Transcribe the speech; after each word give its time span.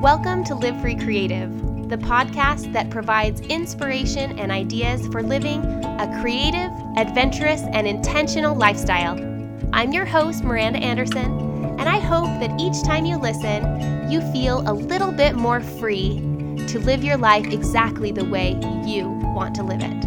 Welcome 0.00 0.44
to 0.44 0.54
Live 0.54 0.80
Free 0.80 0.94
Creative, 0.94 1.50
the 1.90 1.98
podcast 1.98 2.72
that 2.72 2.88
provides 2.88 3.42
inspiration 3.42 4.38
and 4.38 4.50
ideas 4.50 5.06
for 5.08 5.22
living 5.22 5.62
a 5.62 6.18
creative, 6.22 6.70
adventurous, 6.96 7.60
and 7.74 7.86
intentional 7.86 8.54
lifestyle. 8.54 9.18
I'm 9.74 9.92
your 9.92 10.06
host, 10.06 10.42
Miranda 10.42 10.78
Anderson, 10.78 11.38
and 11.78 11.82
I 11.82 11.98
hope 11.98 12.40
that 12.40 12.58
each 12.58 12.82
time 12.82 13.04
you 13.04 13.18
listen, 13.18 14.10
you 14.10 14.22
feel 14.32 14.66
a 14.66 14.72
little 14.72 15.12
bit 15.12 15.34
more 15.36 15.60
free 15.60 16.14
to 16.66 16.78
live 16.78 17.04
your 17.04 17.18
life 17.18 17.48
exactly 17.48 18.10
the 18.10 18.24
way 18.24 18.58
you 18.86 19.06
want 19.34 19.54
to 19.56 19.62
live 19.62 19.82
it. 19.82 20.06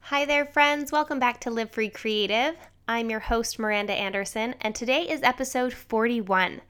Hi 0.00 0.24
there, 0.24 0.44
friends. 0.44 0.90
Welcome 0.90 1.20
back 1.20 1.38
to 1.42 1.52
Live 1.52 1.70
Free 1.70 1.88
Creative. 1.88 2.56
I'm 2.88 3.10
your 3.10 3.20
host, 3.20 3.60
Miranda 3.60 3.92
Anderson, 3.92 4.56
and 4.60 4.74
today 4.74 5.08
is 5.08 5.22
episode 5.22 5.72
41 5.72 6.62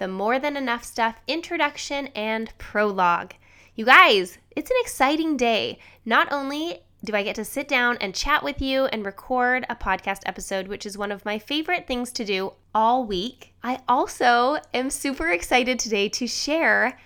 the 0.00 0.08
More 0.08 0.38
Than 0.38 0.56
Enough 0.56 0.82
Stuff 0.82 1.20
introduction 1.28 2.06
and 2.14 2.56
prologue. 2.56 3.34
You 3.74 3.84
guys, 3.84 4.38
it's 4.56 4.70
an 4.70 4.76
exciting 4.80 5.36
day. 5.36 5.78
Not 6.06 6.32
only 6.32 6.80
do 7.04 7.14
I 7.14 7.22
get 7.22 7.36
to 7.36 7.44
sit 7.44 7.68
down 7.68 7.98
and 7.98 8.14
chat 8.14 8.42
with 8.42 8.62
you 8.62 8.86
and 8.86 9.04
record 9.04 9.66
a 9.68 9.76
podcast 9.76 10.22
episode, 10.24 10.68
which 10.68 10.86
is 10.86 10.96
one 10.96 11.12
of 11.12 11.26
my 11.26 11.38
favorite 11.38 11.86
things 11.86 12.12
to 12.12 12.24
do 12.24 12.54
all 12.74 13.04
week, 13.04 13.52
I 13.62 13.80
also 13.86 14.56
am 14.72 14.88
super 14.88 15.28
excited 15.28 15.78
today 15.78 16.08
to 16.08 16.26
share 16.26 16.98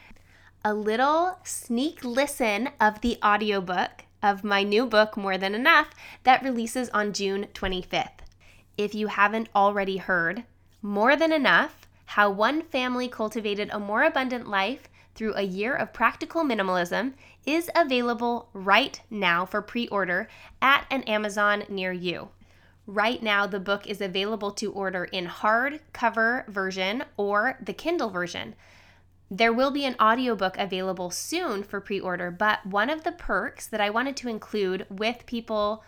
a 0.64 0.72
little 0.72 1.40
sneak 1.42 2.04
listen 2.04 2.68
of 2.80 3.00
the 3.00 3.18
audiobook 3.24 4.04
of 4.22 4.44
my 4.44 4.62
new 4.62 4.86
book, 4.86 5.16
More 5.16 5.36
Than 5.36 5.56
Enough, 5.56 5.90
that 6.22 6.44
releases 6.44 6.90
on 6.90 7.12
June 7.12 7.48
25th. 7.54 8.20
If 8.78 8.94
you 8.94 9.08
haven't 9.08 9.48
already 9.52 9.96
heard, 9.96 10.44
More 10.80 11.16
Than 11.16 11.32
Enough 11.32 11.83
how 12.06 12.30
One 12.30 12.62
Family 12.62 13.08
Cultivated 13.08 13.70
a 13.72 13.80
More 13.80 14.02
Abundant 14.02 14.48
Life 14.48 14.88
Through 15.14 15.34
a 15.34 15.42
Year 15.42 15.74
of 15.74 15.92
Practical 15.92 16.42
Minimalism 16.42 17.14
is 17.46 17.70
available 17.74 18.48
right 18.52 19.00
now 19.10 19.44
for 19.44 19.62
pre 19.62 19.88
order 19.88 20.28
at 20.60 20.86
an 20.90 21.02
Amazon 21.04 21.64
near 21.68 21.92
you. 21.92 22.28
Right 22.86 23.22
now, 23.22 23.46
the 23.46 23.60
book 23.60 23.86
is 23.86 24.00
available 24.00 24.50
to 24.52 24.70
order 24.72 25.04
in 25.04 25.26
hardcover 25.26 26.46
version 26.48 27.04
or 27.16 27.58
the 27.60 27.72
Kindle 27.72 28.10
version. 28.10 28.54
There 29.30 29.52
will 29.52 29.70
be 29.70 29.86
an 29.86 29.96
audiobook 30.00 30.58
available 30.58 31.10
soon 31.10 31.62
for 31.62 31.80
pre 31.80 31.98
order, 31.98 32.30
but 32.30 32.64
one 32.66 32.90
of 32.90 33.04
the 33.04 33.12
perks 33.12 33.66
that 33.66 33.80
I 33.80 33.90
wanted 33.90 34.16
to 34.18 34.28
include 34.28 34.86
with 34.90 35.26
people 35.26 35.82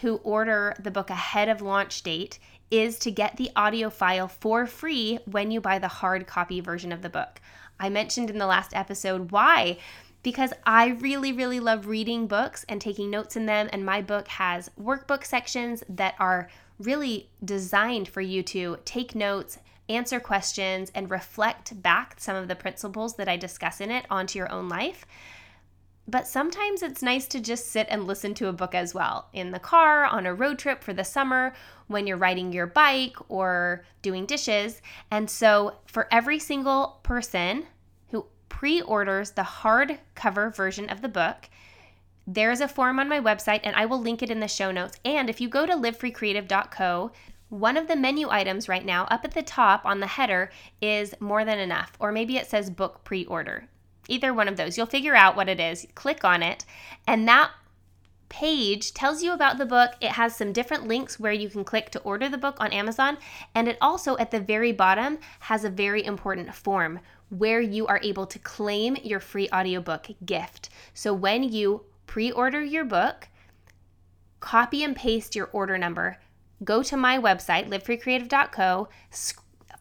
who 0.00 0.16
order 0.16 0.74
the 0.78 0.90
book 0.90 1.10
ahead 1.10 1.48
of 1.48 1.62
launch 1.62 2.02
date 2.02 2.38
is 2.70 2.98
to 2.98 3.10
get 3.10 3.36
the 3.36 3.50
audio 3.54 3.90
file 3.90 4.28
for 4.28 4.66
free 4.66 5.18
when 5.24 5.50
you 5.50 5.60
buy 5.60 5.78
the 5.78 5.88
hard 5.88 6.26
copy 6.26 6.60
version 6.60 6.92
of 6.92 7.02
the 7.02 7.08
book. 7.08 7.40
I 7.78 7.88
mentioned 7.88 8.30
in 8.30 8.38
the 8.38 8.46
last 8.46 8.74
episode 8.74 9.30
why. 9.30 9.78
Because 10.22 10.52
I 10.64 10.88
really, 10.88 11.32
really 11.32 11.60
love 11.60 11.86
reading 11.86 12.26
books 12.26 12.64
and 12.68 12.80
taking 12.80 13.10
notes 13.10 13.36
in 13.36 13.46
them. 13.46 13.68
And 13.72 13.86
my 13.86 14.02
book 14.02 14.26
has 14.26 14.70
workbook 14.80 15.24
sections 15.24 15.84
that 15.88 16.16
are 16.18 16.50
really 16.80 17.28
designed 17.44 18.08
for 18.08 18.20
you 18.20 18.42
to 18.42 18.78
take 18.84 19.14
notes, 19.14 19.58
answer 19.88 20.18
questions, 20.18 20.90
and 20.96 21.08
reflect 21.12 21.80
back 21.80 22.16
some 22.18 22.34
of 22.34 22.48
the 22.48 22.56
principles 22.56 23.14
that 23.14 23.28
I 23.28 23.36
discuss 23.36 23.80
in 23.80 23.92
it 23.92 24.04
onto 24.10 24.36
your 24.36 24.50
own 24.50 24.68
life 24.68 25.06
but 26.08 26.26
sometimes 26.26 26.82
it's 26.82 27.02
nice 27.02 27.26
to 27.26 27.40
just 27.40 27.66
sit 27.66 27.86
and 27.90 28.06
listen 28.06 28.32
to 28.34 28.48
a 28.48 28.52
book 28.52 28.74
as 28.74 28.94
well 28.94 29.28
in 29.32 29.50
the 29.50 29.58
car, 29.58 30.04
on 30.04 30.24
a 30.24 30.34
road 30.34 30.58
trip 30.58 30.82
for 30.82 30.92
the 30.92 31.04
summer, 31.04 31.52
when 31.88 32.06
you're 32.06 32.16
riding 32.16 32.52
your 32.52 32.66
bike 32.66 33.16
or 33.28 33.84
doing 34.02 34.24
dishes. 34.24 34.80
And 35.10 35.28
so, 35.28 35.78
for 35.86 36.06
every 36.12 36.38
single 36.38 37.00
person 37.02 37.66
who 38.10 38.26
pre 38.48 38.80
orders 38.82 39.32
the 39.32 39.42
hardcover 39.42 40.54
version 40.54 40.88
of 40.90 41.02
the 41.02 41.08
book, 41.08 41.48
there's 42.26 42.60
a 42.60 42.68
form 42.68 43.00
on 43.00 43.08
my 43.08 43.20
website, 43.20 43.60
and 43.64 43.74
I 43.74 43.86
will 43.86 44.00
link 44.00 44.22
it 44.22 44.30
in 44.30 44.40
the 44.40 44.48
show 44.48 44.70
notes. 44.70 44.98
And 45.04 45.28
if 45.28 45.40
you 45.40 45.48
go 45.48 45.66
to 45.66 45.74
livefreecreative.co, 45.74 47.10
one 47.48 47.76
of 47.76 47.86
the 47.86 47.94
menu 47.96 48.28
items 48.28 48.68
right 48.68 48.84
now 48.84 49.04
up 49.04 49.24
at 49.24 49.32
the 49.32 49.42
top 49.42 49.84
on 49.84 50.00
the 50.00 50.08
header 50.08 50.50
is 50.80 51.14
more 51.20 51.44
than 51.44 51.58
enough, 51.58 51.92
or 51.98 52.12
maybe 52.12 52.36
it 52.36 52.46
says 52.46 52.70
book 52.70 53.02
pre 53.02 53.24
order 53.26 53.68
either 54.08 54.32
one 54.32 54.48
of 54.48 54.56
those. 54.56 54.76
You'll 54.76 54.86
figure 54.86 55.14
out 55.14 55.36
what 55.36 55.48
it 55.48 55.60
is, 55.60 55.86
click 55.94 56.24
on 56.24 56.42
it, 56.42 56.64
and 57.06 57.26
that 57.28 57.50
page 58.28 58.92
tells 58.92 59.22
you 59.22 59.32
about 59.32 59.58
the 59.58 59.66
book. 59.66 59.92
It 60.00 60.12
has 60.12 60.36
some 60.36 60.52
different 60.52 60.88
links 60.88 61.20
where 61.20 61.32
you 61.32 61.48
can 61.48 61.64
click 61.64 61.90
to 61.90 62.00
order 62.00 62.28
the 62.28 62.38
book 62.38 62.56
on 62.58 62.72
Amazon, 62.72 63.18
and 63.54 63.68
it 63.68 63.78
also 63.80 64.16
at 64.18 64.30
the 64.30 64.40
very 64.40 64.72
bottom 64.72 65.18
has 65.40 65.64
a 65.64 65.70
very 65.70 66.04
important 66.04 66.54
form 66.54 67.00
where 67.28 67.60
you 67.60 67.86
are 67.86 68.00
able 68.02 68.26
to 68.26 68.38
claim 68.38 68.96
your 69.02 69.20
free 69.20 69.48
audiobook 69.52 70.08
gift. 70.24 70.68
So 70.94 71.12
when 71.12 71.42
you 71.42 71.84
pre-order 72.06 72.62
your 72.62 72.84
book, 72.84 73.28
copy 74.40 74.84
and 74.84 74.94
paste 74.94 75.34
your 75.34 75.50
order 75.52 75.76
number. 75.76 76.18
Go 76.64 76.82
to 76.84 76.96
my 76.96 77.18
website, 77.18 77.68
livefreecreative.co, 77.68 78.88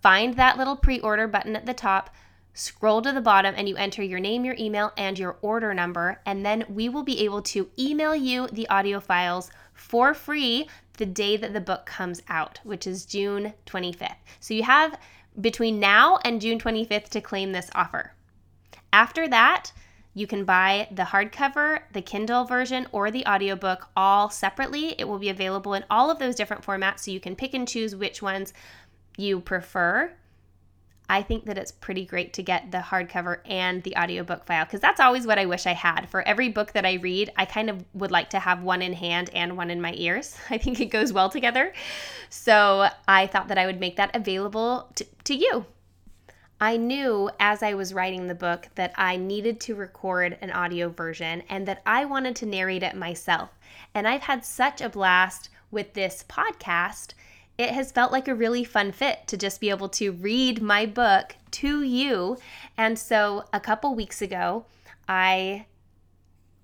find 0.01 0.35
that 0.35 0.57
little 0.57 0.75
pre-order 0.75 1.27
button 1.27 1.55
at 1.55 1.65
the 1.65 1.73
top, 1.73 2.09
scroll 2.55 3.01
to 3.03 3.11
the 3.11 3.21
bottom 3.21 3.53
and 3.55 3.69
you 3.69 3.75
enter 3.75 4.01
your 4.01 4.19
name, 4.19 4.43
your 4.43 4.55
email, 4.57 4.91
and 4.97 5.19
your 5.19 5.37
order 5.41 5.73
number. 5.73 6.19
And 6.25 6.43
then 6.43 6.65
we 6.67 6.89
will 6.89 7.03
be 7.03 7.23
able 7.23 7.43
to 7.43 7.69
email 7.77 8.15
you 8.15 8.47
the 8.47 8.67
audio 8.69 8.99
files 8.99 9.51
for 9.73 10.15
free 10.15 10.67
the 10.97 11.05
day 11.05 11.37
that 11.37 11.53
the 11.53 11.61
book 11.61 11.85
comes 11.85 12.23
out, 12.29 12.59
which 12.63 12.87
is 12.87 13.05
June 13.05 13.53
25th. 13.67 14.15
So 14.39 14.53
you 14.53 14.63
have 14.63 14.97
between 15.39 15.79
now 15.79 16.17
and 16.23 16.41
June 16.41 16.57
25th 16.57 17.09
to 17.09 17.21
claim 17.21 17.51
this 17.51 17.69
offer. 17.75 18.13
After 18.93 19.27
that, 19.27 19.73
you 20.13 20.25
can 20.25 20.45
buy 20.45 20.87
the 20.91 21.03
hardcover, 21.03 21.81
the 21.91 22.01
Kindle 22.01 22.45
version, 22.45 22.87
or 22.93 23.11
the 23.11 23.25
audiobook 23.27 23.89
all 23.97 24.29
separately. 24.29 24.95
It 24.97 25.09
will 25.09 25.19
be 25.19 25.27
available 25.27 25.73
in 25.73 25.83
all 25.89 26.09
of 26.09 26.19
those 26.19 26.35
different 26.35 26.63
formats 26.63 26.99
so 26.99 27.11
you 27.11 27.19
can 27.19 27.35
pick 27.35 27.53
and 27.53 27.67
choose 27.67 27.93
which 27.93 28.21
ones 28.21 28.53
you 29.17 29.41
prefer 29.41 30.13
I 31.07 31.21
think 31.21 31.45
that 31.45 31.57
it's 31.57 31.71
pretty 31.71 32.05
great 32.05 32.33
to 32.33 32.43
get 32.43 32.71
the 32.71 32.79
hardcover 32.79 33.39
and 33.45 33.83
the 33.83 33.95
audiobook 33.95 34.45
file 34.45 34.65
because 34.65 34.79
that's 34.79 34.99
always 34.99 35.27
what 35.27 35.37
I 35.37 35.45
wish 35.45 35.67
I 35.67 35.73
had. 35.73 36.09
For 36.09 36.21
every 36.27 36.49
book 36.49 36.73
that 36.73 36.85
I 36.85 36.93
read, 36.93 37.31
I 37.37 37.45
kind 37.45 37.69
of 37.69 37.83
would 37.93 38.11
like 38.11 38.31
to 38.31 38.39
have 38.39 38.63
one 38.63 38.81
in 38.81 38.93
hand 38.93 39.29
and 39.33 39.55
one 39.55 39.69
in 39.69 39.81
my 39.81 39.93
ears. 39.95 40.35
I 40.49 40.57
think 40.57 40.79
it 40.81 40.87
goes 40.87 41.13
well 41.13 41.29
together. 41.29 41.73
So 42.29 42.89
I 43.07 43.27
thought 43.27 43.49
that 43.49 43.57
I 43.57 43.65
would 43.65 43.79
make 43.79 43.97
that 43.97 44.15
available 44.15 44.89
to, 44.95 45.05
to 45.25 45.35
you. 45.35 45.65
I 46.59 46.77
knew 46.77 47.29
as 47.39 47.61
I 47.61 47.73
was 47.73 47.93
writing 47.93 48.27
the 48.27 48.35
book 48.35 48.69
that 48.75 48.93
I 48.95 49.17
needed 49.17 49.59
to 49.61 49.75
record 49.75 50.37
an 50.41 50.51
audio 50.51 50.89
version 50.89 51.43
and 51.49 51.67
that 51.67 51.81
I 51.85 52.05
wanted 52.05 52.35
to 52.37 52.45
narrate 52.45 52.81
it 52.81 52.95
myself. 52.95 53.49
And 53.93 54.07
I've 54.07 54.21
had 54.21 54.45
such 54.45 54.79
a 54.81 54.89
blast 54.89 55.49
with 55.69 55.93
this 55.93 56.23
podcast 56.29 57.13
it 57.57 57.71
has 57.71 57.91
felt 57.91 58.11
like 58.11 58.27
a 58.27 58.35
really 58.35 58.63
fun 58.63 58.91
fit 58.91 59.27
to 59.27 59.37
just 59.37 59.61
be 59.61 59.69
able 59.69 59.89
to 59.89 60.11
read 60.11 60.61
my 60.61 60.85
book 60.85 61.35
to 61.51 61.81
you. 61.83 62.37
And 62.77 62.99
so 62.99 63.45
a 63.53 63.59
couple 63.59 63.95
weeks 63.95 64.21
ago, 64.21 64.65
I 65.07 65.65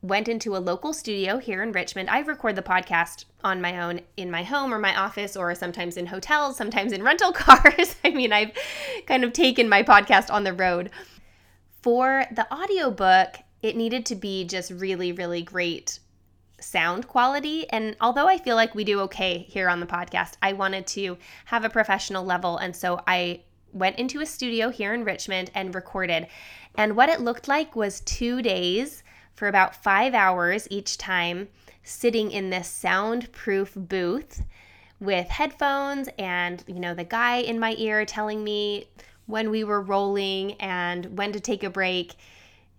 went 0.02 0.28
into 0.28 0.56
a 0.56 0.60
local 0.60 0.94
studio 0.94 1.38
here 1.38 1.62
in 1.62 1.72
Richmond. 1.72 2.10
I 2.10 2.20
record 2.20 2.56
the 2.56 2.62
podcast 2.62 3.26
on 3.44 3.62
my 3.62 3.80
own 3.82 4.02
in 4.18 4.32
my 4.32 4.44
home 4.44 4.74
or 4.74 4.80
my 4.80 4.96
office, 5.00 5.38
or 5.38 5.54
sometimes 5.56 5.96
in 5.96 6.08
hotels, 6.08 6.58
sometimes 6.58 6.92
in 6.92 7.04
rental 7.06 7.32
cars. 7.32 7.96
I 8.04 8.10
mean, 8.10 8.34
I've 8.34 8.52
kind 9.06 9.24
of 9.24 9.32
taken 9.32 9.70
my 9.70 9.84
podcast 9.84 10.32
on 10.32 10.44
the 10.44 10.54
road. 10.54 10.90
For 11.82 12.26
the 12.32 12.52
audiobook, 12.54 13.38
it 13.62 13.76
needed 13.76 14.06
to 14.08 14.16
be 14.16 14.44
just 14.44 14.72
really, 14.72 15.12
really 15.12 15.42
great 15.42 16.00
sound 16.62 17.08
quality. 17.08 17.70
And 17.70 17.96
although 18.00 18.28
I 18.28 18.38
feel 18.38 18.56
like 18.56 18.76
we 18.76 18.84
do 18.84 19.02
okay 19.02 19.40
here 19.40 19.68
on 19.68 19.80
the 19.80 19.86
podcast, 19.86 20.34
I 20.42 20.54
wanted 20.54 20.88
to 20.88 21.18
have 21.46 21.66
a 21.66 21.70
professional 21.70 22.24
level. 22.24 22.58
And 22.58 22.76
so 22.76 23.02
I 23.08 23.42
went 23.74 23.98
into 23.98 24.22
a 24.22 24.26
studio 24.26 24.70
here 24.70 24.94
in 24.94 25.04
Richmond 25.04 25.52
and 25.54 25.76
recorded. 25.76 26.28
And 26.76 26.96
what 26.96 27.10
it 27.10 27.22
looked 27.22 27.48
like 27.48 27.76
was 27.76 28.02
two 28.02 28.42
days 28.42 29.04
for 29.34 29.48
about 29.48 29.76
five 29.76 30.14
hours 30.14 30.68
each 30.70 30.98
time, 30.98 31.50
sitting 31.84 32.32
in 32.32 32.50
this 32.50 32.68
soundproof 32.68 33.74
booth 33.76 34.44
with 35.00 35.28
headphones 35.30 36.10
and, 36.20 36.64
you 36.68 36.80
know, 36.80 36.94
the 36.94 37.04
guy 37.04 37.38
in 37.38 37.60
my 37.60 37.76
ear 37.78 38.06
telling 38.06 38.44
me 38.44 38.86
when 39.26 39.50
we 39.50 39.64
were 39.64 39.82
rolling 39.82 40.54
and 40.54 41.18
when 41.18 41.32
to 41.32 41.40
take 41.40 41.64
a 41.64 41.70
break. 41.70 42.14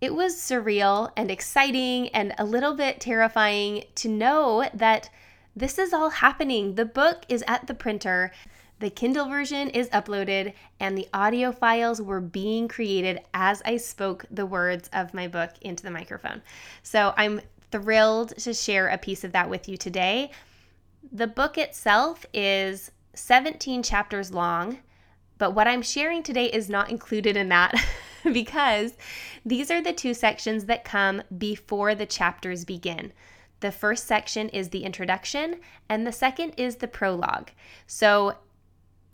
It 0.02 0.16
was 0.16 0.34
surreal 0.34 1.12
and 1.16 1.30
exciting 1.30 2.08
and 2.08 2.34
a 2.36 2.44
little 2.44 2.74
bit 2.74 3.00
terrifying 3.00 3.84
to 3.94 4.08
know 4.08 4.68
that 4.74 5.08
this 5.54 5.78
is 5.78 5.92
all 5.92 6.10
happening. 6.10 6.74
The 6.74 6.84
book 6.84 7.22
is 7.28 7.44
at 7.46 7.68
the 7.68 7.74
printer. 7.74 8.32
The 8.80 8.90
Kindle 8.90 9.28
version 9.28 9.70
is 9.70 9.88
uploaded, 9.90 10.54
and 10.80 10.98
the 10.98 11.06
audio 11.14 11.52
files 11.52 12.02
were 12.02 12.20
being 12.20 12.66
created 12.66 13.20
as 13.32 13.62
I 13.64 13.76
spoke 13.76 14.24
the 14.28 14.44
words 14.44 14.90
of 14.92 15.14
my 15.14 15.28
book 15.28 15.50
into 15.60 15.84
the 15.84 15.90
microphone. 15.92 16.42
So 16.82 17.14
I'm 17.16 17.40
thrilled 17.70 18.36
to 18.38 18.52
share 18.52 18.88
a 18.88 18.98
piece 18.98 19.22
of 19.22 19.30
that 19.30 19.48
with 19.48 19.68
you 19.68 19.76
today. 19.76 20.32
The 21.12 21.28
book 21.28 21.56
itself 21.56 22.26
is 22.34 22.90
17 23.14 23.84
chapters 23.84 24.32
long, 24.32 24.80
but 25.38 25.54
what 25.54 25.68
I'm 25.68 25.82
sharing 25.82 26.24
today 26.24 26.46
is 26.46 26.68
not 26.68 26.90
included 26.90 27.36
in 27.36 27.50
that 27.50 27.72
because 28.32 28.96
these 29.44 29.70
are 29.70 29.82
the 29.82 29.92
two 29.92 30.14
sections 30.14 30.64
that 30.66 30.84
come 30.84 31.22
before 31.36 31.94
the 31.94 32.06
chapters 32.06 32.64
begin. 32.64 33.12
The 33.60 33.72
first 33.72 34.06
section 34.06 34.48
is 34.48 34.70
the 34.70 34.84
introduction, 34.84 35.60
and 35.88 36.06
the 36.06 36.12
second 36.12 36.54
is 36.56 36.76
the 36.76 36.88
prologue. 36.88 37.50
So 37.86 38.36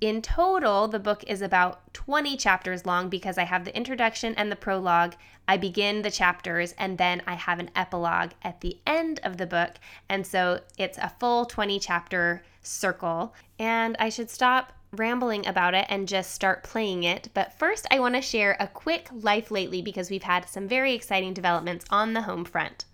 in 0.01 0.23
total, 0.23 0.87
the 0.87 1.01
book 1.01 1.25
is 1.27 1.43
about 1.43 1.93
20 1.93 2.37
chapters 2.37 2.87
long 2.87 3.09
because 3.09 3.37
I 3.37 3.43
have 3.43 3.65
the 3.65 3.77
introduction 3.77 4.35
and 4.37 4.51
the 4.51 4.57
prologue. 4.57 5.17
I 5.49 5.57
begin 5.57 6.03
the 6.03 6.11
chapters 6.11 6.73
and 6.79 6.99
then 6.99 7.21
I 7.27 7.35
have 7.35 7.59
an 7.59 7.71
epilogue 7.75 8.31
at 8.43 8.61
the 8.61 8.79
end 8.87 9.19
of 9.25 9.39
the 9.39 9.47
book. 9.47 9.73
And 10.09 10.25
so 10.25 10.61
it's 10.77 10.99
a 10.99 11.13
full 11.19 11.47
20 11.47 11.81
chapter 11.81 12.43
circle. 12.63 13.35
And 13.59 13.97
I 13.99 14.09
should 14.09 14.31
stop 14.31 14.73
rambling 14.93 15.47
about 15.47 15.75
it 15.75 15.87
and 15.89 16.09
just 16.09 16.33
start 16.33 16.63
playing 16.63 17.05
it. 17.05 17.29
But 17.35 17.59
first, 17.59 17.87
I 17.91 18.01
want 18.01 18.15
to 18.15 18.23
share 18.23 18.57
a 18.59 18.69
quick 18.69 19.09
life 19.13 19.51
lately 19.51 19.83
because 19.83 20.11
we've 20.11 20.23
had 20.23 20.49
some 20.49 20.69
very 20.69 20.95
exciting 20.95 21.35
developments 21.35 21.85
on 21.91 22.13
the 22.13 22.23
home 22.23 22.45
front. 22.45 22.85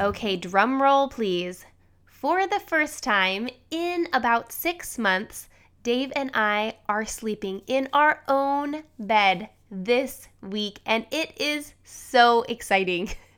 Okay, 0.00 0.36
drum 0.36 0.82
roll, 0.82 1.08
please. 1.08 1.64
For 2.06 2.46
the 2.46 2.60
first 2.60 3.04
time 3.04 3.48
in 3.70 4.08
about 4.12 4.52
six 4.52 4.98
months, 4.98 5.48
Dave 5.82 6.12
and 6.14 6.30
I 6.34 6.76
are 6.88 7.04
sleeping 7.04 7.62
in 7.66 7.88
our 7.92 8.22
own 8.28 8.84
bed 8.98 9.48
this 9.70 10.28
week, 10.40 10.80
and 10.86 11.06
it 11.10 11.40
is 11.40 11.74
so 11.84 12.42
exciting. 12.42 13.10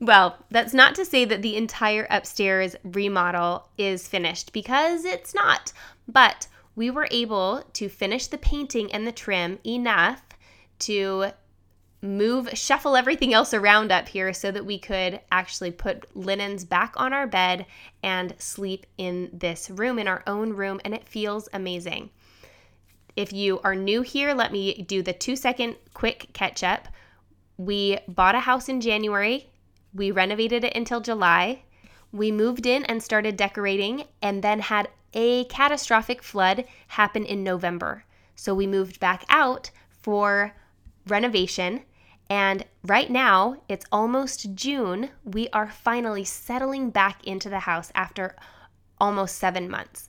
well, 0.00 0.44
that's 0.50 0.74
not 0.74 0.94
to 0.96 1.04
say 1.04 1.24
that 1.24 1.42
the 1.42 1.56
entire 1.56 2.06
upstairs 2.10 2.76
remodel 2.84 3.68
is 3.78 4.08
finished 4.08 4.52
because 4.52 5.04
it's 5.04 5.34
not, 5.34 5.72
but 6.06 6.48
we 6.74 6.90
were 6.90 7.08
able 7.10 7.64
to 7.72 7.88
finish 7.88 8.26
the 8.26 8.38
painting 8.38 8.92
and 8.92 9.06
the 9.06 9.12
trim 9.12 9.58
enough 9.64 10.22
to 10.80 11.26
move, 12.02 12.50
shuffle 12.52 12.96
everything 12.96 13.32
else 13.32 13.54
around 13.54 13.90
up 13.90 14.08
here 14.08 14.32
so 14.32 14.50
that 14.50 14.66
we 14.66 14.78
could 14.78 15.20
actually 15.32 15.70
put 15.70 16.14
linens 16.14 16.64
back 16.64 16.92
on 16.96 17.12
our 17.12 17.26
bed 17.26 17.66
and 18.02 18.34
sleep 18.38 18.86
in 18.98 19.30
this 19.32 19.70
room, 19.70 19.98
in 19.98 20.06
our 20.06 20.22
own 20.26 20.52
room, 20.52 20.80
and 20.84 20.94
it 20.94 21.08
feels 21.08 21.48
amazing. 21.54 22.10
If 23.16 23.32
you 23.32 23.60
are 23.60 23.74
new 23.74 24.02
here, 24.02 24.34
let 24.34 24.52
me 24.52 24.82
do 24.82 25.02
the 25.02 25.14
two 25.14 25.36
second 25.36 25.76
quick 25.94 26.28
catch 26.34 26.62
up. 26.62 26.88
We 27.56 27.98
bought 28.06 28.34
a 28.34 28.40
house 28.40 28.68
in 28.68 28.82
January, 28.82 29.48
we 29.96 30.10
renovated 30.10 30.64
it 30.64 30.76
until 30.76 31.00
July. 31.00 31.62
We 32.12 32.30
moved 32.30 32.66
in 32.66 32.84
and 32.84 33.02
started 33.02 33.36
decorating, 33.36 34.04
and 34.22 34.42
then 34.42 34.60
had 34.60 34.88
a 35.12 35.44
catastrophic 35.46 36.22
flood 36.22 36.64
happen 36.88 37.24
in 37.24 37.42
November. 37.42 38.04
So 38.34 38.54
we 38.54 38.66
moved 38.66 39.00
back 39.00 39.24
out 39.28 39.70
for 40.02 40.54
renovation 41.06 41.82
and 42.28 42.64
right 42.82 43.10
now, 43.10 43.62
it's 43.68 43.86
almost 43.92 44.54
June. 44.54 45.10
We 45.24 45.48
are 45.50 45.68
finally 45.68 46.24
settling 46.24 46.90
back 46.90 47.24
into 47.24 47.48
the 47.48 47.60
house 47.60 47.92
after 47.94 48.34
almost 48.98 49.36
seven 49.36 49.70
months. 49.70 50.08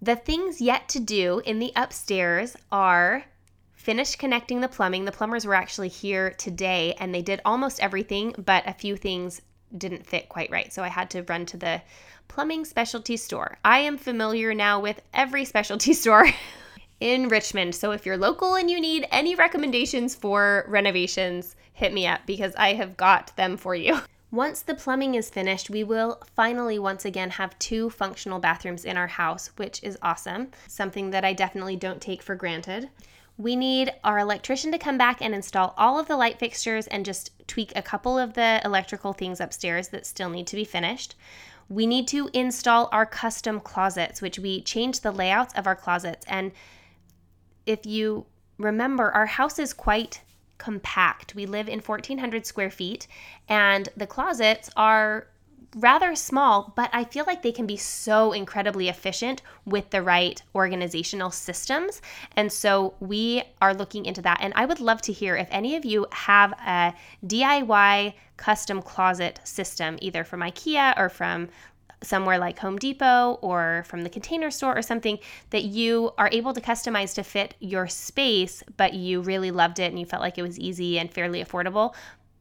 The 0.00 0.16
things 0.16 0.60
yet 0.60 0.88
to 0.90 1.00
do 1.00 1.40
in 1.44 1.58
the 1.58 1.72
upstairs 1.74 2.56
are 2.70 3.24
finish 3.84 4.16
connecting 4.16 4.62
the 4.62 4.68
plumbing. 4.68 5.04
The 5.04 5.12
plumbers 5.12 5.44
were 5.44 5.54
actually 5.54 5.90
here 5.90 6.30
today 6.30 6.94
and 6.98 7.14
they 7.14 7.20
did 7.20 7.42
almost 7.44 7.80
everything, 7.80 8.34
but 8.38 8.66
a 8.66 8.72
few 8.72 8.96
things 8.96 9.42
didn't 9.76 10.06
fit 10.06 10.30
quite 10.30 10.50
right. 10.50 10.72
So 10.72 10.82
I 10.82 10.88
had 10.88 11.10
to 11.10 11.22
run 11.24 11.44
to 11.46 11.58
the 11.58 11.82
plumbing 12.26 12.64
specialty 12.64 13.18
store. 13.18 13.58
I 13.62 13.80
am 13.80 13.98
familiar 13.98 14.54
now 14.54 14.80
with 14.80 15.02
every 15.12 15.44
specialty 15.52 15.92
store 15.92 16.28
in 16.98 17.28
Richmond. 17.28 17.74
So 17.74 17.90
if 17.90 18.06
you're 18.06 18.16
local 18.16 18.54
and 18.54 18.70
you 18.70 18.80
need 18.80 19.06
any 19.10 19.34
recommendations 19.34 20.14
for 20.14 20.64
renovations, 20.66 21.54
hit 21.74 21.92
me 21.92 22.06
up 22.06 22.22
because 22.24 22.54
I 22.56 22.72
have 22.72 22.96
got 22.96 23.36
them 23.36 23.58
for 23.58 23.74
you. 23.74 24.00
Once 24.30 24.62
the 24.62 24.74
plumbing 24.74 25.14
is 25.14 25.28
finished, 25.28 25.68
we 25.68 25.84
will 25.84 26.22
finally 26.34 26.76
once 26.76 27.04
again 27.04 27.30
have 27.30 27.56
two 27.60 27.88
functional 27.88 28.40
bathrooms 28.40 28.84
in 28.84 28.96
our 28.96 29.06
house, 29.06 29.50
which 29.56 29.80
is 29.84 29.96
awesome. 30.02 30.50
Something 30.66 31.10
that 31.10 31.24
I 31.24 31.34
definitely 31.34 31.76
don't 31.76 32.00
take 32.00 32.20
for 32.20 32.34
granted. 32.34 32.88
We 33.36 33.56
need 33.56 33.92
our 34.04 34.18
electrician 34.18 34.70
to 34.72 34.78
come 34.78 34.96
back 34.96 35.20
and 35.20 35.34
install 35.34 35.74
all 35.76 35.98
of 35.98 36.06
the 36.06 36.16
light 36.16 36.38
fixtures 36.38 36.86
and 36.86 37.04
just 37.04 37.30
tweak 37.48 37.72
a 37.74 37.82
couple 37.82 38.18
of 38.18 38.34
the 38.34 38.60
electrical 38.64 39.12
things 39.12 39.40
upstairs 39.40 39.88
that 39.88 40.06
still 40.06 40.30
need 40.30 40.46
to 40.48 40.56
be 40.56 40.64
finished. 40.64 41.16
We 41.68 41.86
need 41.86 42.06
to 42.08 42.30
install 42.32 42.88
our 42.92 43.06
custom 43.06 43.58
closets, 43.58 44.22
which 44.22 44.38
we 44.38 44.62
changed 44.62 45.02
the 45.02 45.10
layouts 45.10 45.54
of 45.54 45.66
our 45.66 45.76
closets 45.76 46.24
and 46.28 46.52
if 47.66 47.86
you 47.86 48.26
remember, 48.58 49.10
our 49.10 49.26
house 49.26 49.58
is 49.58 49.72
quite 49.72 50.20
compact. 50.58 51.34
We 51.34 51.46
live 51.46 51.68
in 51.68 51.80
1,400 51.80 52.46
square 52.46 52.70
feet, 52.70 53.06
and 53.48 53.88
the 53.96 54.06
closets 54.06 54.70
are 54.76 55.26
rather 55.76 56.14
small, 56.14 56.72
but 56.76 56.90
I 56.92 57.04
feel 57.04 57.24
like 57.26 57.42
they 57.42 57.52
can 57.52 57.66
be 57.66 57.76
so 57.76 58.32
incredibly 58.32 58.88
efficient 58.88 59.42
with 59.64 59.90
the 59.90 60.02
right 60.02 60.42
organizational 60.54 61.30
systems. 61.30 62.00
And 62.36 62.52
so 62.52 62.94
we 63.00 63.42
are 63.60 63.74
looking 63.74 64.06
into 64.06 64.22
that. 64.22 64.38
And 64.40 64.52
I 64.56 64.66
would 64.66 64.80
love 64.80 65.02
to 65.02 65.12
hear 65.12 65.36
if 65.36 65.48
any 65.50 65.76
of 65.76 65.84
you 65.84 66.06
have 66.10 66.52
a 66.52 66.94
DIY 67.26 68.14
custom 68.36 68.82
closet 68.82 69.40
system, 69.44 69.98
either 70.00 70.24
from 70.24 70.40
IKEA 70.40 70.98
or 70.98 71.08
from 71.08 71.48
somewhere 72.02 72.38
like 72.38 72.58
Home 72.58 72.78
Depot 72.78 73.38
or 73.40 73.84
from 73.86 74.02
the 74.02 74.10
container 74.10 74.50
store 74.50 74.76
or 74.76 74.82
something 74.82 75.18
that 75.50 75.64
you 75.64 76.12
are 76.18 76.28
able 76.32 76.52
to 76.52 76.60
customize 76.60 77.14
to 77.14 77.22
fit 77.22 77.54
your 77.60 77.88
space, 77.88 78.62
but 78.76 78.94
you 78.94 79.20
really 79.20 79.50
loved 79.50 79.78
it 79.78 79.90
and 79.90 79.98
you 79.98 80.06
felt 80.06 80.22
like 80.22 80.36
it 80.36 80.42
was 80.42 80.58
easy 80.58 80.98
and 80.98 81.10
fairly 81.10 81.42
affordable 81.42 81.94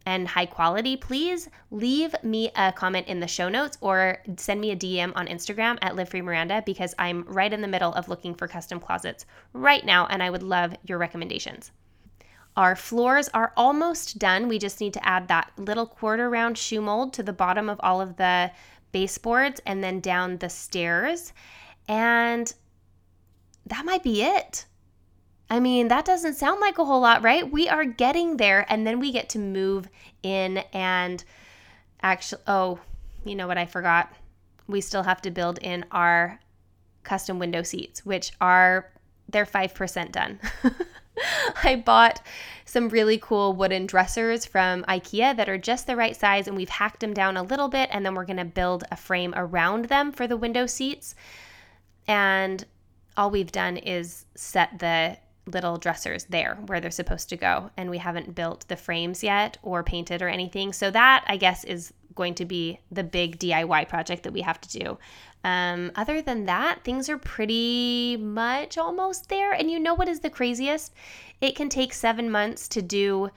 and 0.06 0.28
high 0.28 0.46
quality, 0.46 0.98
please 0.98 1.50
leave 1.72 2.16
me 2.24 2.52
a 2.56 2.72
comment 2.72 3.08
in 3.08 3.20
the 3.20 3.28
show 3.28 3.50
notes 3.50 3.78
or 3.82 4.18
send 4.38 4.60
me 4.60 4.72
a 4.72 4.76
DM 4.76 5.14
on 5.16 5.28
Instagram 5.28 5.78
at 5.82 5.96
Live 5.96 6.10
Free 6.10 6.22
Miranda 6.22 6.62
because 6.66 6.94
I'm 7.00 7.24
right 7.24 7.52
in 7.52 7.62
the 7.62 7.68
middle 7.68 7.94
of 7.94 8.10
looking 8.10 8.36
for 8.36 8.48
custom 8.48 8.80
closets 8.80 9.26
right 9.54 9.86
now 9.86 10.08
and 10.08 10.22
I 10.22 10.30
would 10.30 10.44
love 10.44 10.76
your 10.86 10.98
recommendations. 10.98 11.72
Our 12.56 12.76
floors 12.76 13.30
are 13.34 13.54
almost 13.58 14.20
done. 14.20 14.48
We 14.48 14.60
just 14.60 14.80
need 14.80 14.94
to 14.94 15.08
add 15.08 15.28
that 15.28 15.52
little 15.58 15.88
quarter 15.88 16.30
round 16.30 16.58
shoe 16.58 16.82
mold 16.82 17.14
to 17.14 17.24
the 17.24 17.34
bottom 17.34 17.70
of 17.70 17.80
all 17.82 18.00
of 18.00 18.18
the 18.18 18.52
baseboards 18.92 19.60
and 19.66 19.84
then 19.84 20.00
down 20.00 20.38
the 20.38 20.50
stairs. 20.50 21.34
And 21.88 22.54
that 23.66 23.86
might 23.86 24.04
be 24.04 24.22
it. 24.24 24.66
I 25.50 25.60
mean, 25.60 25.88
that 25.90 26.06
doesn't 26.06 26.36
sound 26.36 26.62
like 26.62 26.78
a 26.78 26.86
whole 26.86 27.02
lot, 27.02 27.22
right? 27.22 27.52
We 27.52 27.70
are 27.70 27.86
getting 27.86 28.38
there, 28.38 28.66
and 28.70 28.88
then 28.88 29.00
we 29.00 29.12
get 29.12 29.30
to 29.30 29.40
move 29.40 29.88
in 30.24 30.60
and 30.74 31.24
actually, 32.02 32.42
oh, 32.48 32.80
you 33.26 33.36
know 33.36 33.48
what 33.48 33.58
I 33.58 33.66
forgot? 33.66 34.12
We 34.68 34.82
still 34.82 35.04
have 35.04 35.22
to 35.24 35.32
build 35.32 35.60
in 35.60 35.86
our 35.92 36.40
custom 37.04 37.40
window 37.40 37.64
seats, 37.64 38.06
which 38.06 38.32
are 38.42 38.90
they're 39.30 39.46
5% 39.46 40.12
done. 40.12 40.40
I 41.64 41.76
bought 41.76 42.26
some 42.66 42.90
really 42.90 43.18
cool 43.18 43.54
wooden 43.54 43.86
dressers 43.86 44.46
from 44.46 44.84
IKEA 44.84 45.36
that 45.38 45.50
are 45.50 45.58
just 45.58 45.88
the 45.88 45.96
right 45.96 46.16
size, 46.16 46.48
and 46.48 46.58
we've 46.58 46.70
hacked 46.70 47.00
them 47.00 47.14
down 47.14 47.38
a 47.38 47.44
little 47.44 47.68
bit, 47.68 47.90
and 47.92 48.06
then 48.06 48.16
we're 48.16 48.26
gonna 48.26 48.46
build 48.46 48.84
a 48.92 48.96
frame 48.96 49.34
around 49.36 49.86
them 49.86 50.12
for 50.12 50.28
the 50.28 50.38
window 50.38 50.66
seats. 50.66 51.16
And 52.08 52.66
all 53.16 53.30
we've 53.30 53.52
done 53.52 53.78
is 53.78 54.26
set 54.36 54.80
the 54.80 55.18
little 55.46 55.78
dressers 55.78 56.26
there 56.26 56.56
where 56.68 56.80
they're 56.80 56.92
supposed 56.92 57.30
to 57.30 57.38
go, 57.38 57.72
and 57.78 57.90
we 57.90 57.98
haven't 57.98 58.36
built 58.36 58.68
the 58.68 58.76
frames 58.76 59.24
yet 59.24 59.58
or 59.62 59.84
painted 59.84 60.22
or 60.22 60.30
anything. 60.30 60.74
So, 60.74 60.92
that 60.92 61.24
I 61.28 61.38
guess 61.38 61.64
is 61.64 61.94
going 62.16 62.36
to 62.36 62.46
be 62.46 62.80
the 62.92 63.04
big 63.04 63.40
DIY 63.40 63.90
project 63.90 64.24
that 64.24 64.34
we 64.34 64.42
have 64.42 64.62
to 64.62 64.80
do. 64.80 64.98
Um, 65.44 65.92
other 65.96 66.22
than 66.22 66.46
that, 66.46 66.84
things 66.84 67.10
are 67.10 67.18
pretty 67.18 68.18
much 68.18 68.78
almost 68.78 69.30
there. 69.30 69.52
And 69.52 69.70
you 69.70 69.80
know 69.80 69.94
what 69.94 70.08
is 70.08 70.22
the 70.22 70.30
craziest? 70.30 70.94
It 71.42 71.56
can 71.56 71.70
take 71.70 71.94
seven 71.94 72.32
months 72.32 72.68
to 72.70 72.82
do 72.82 73.30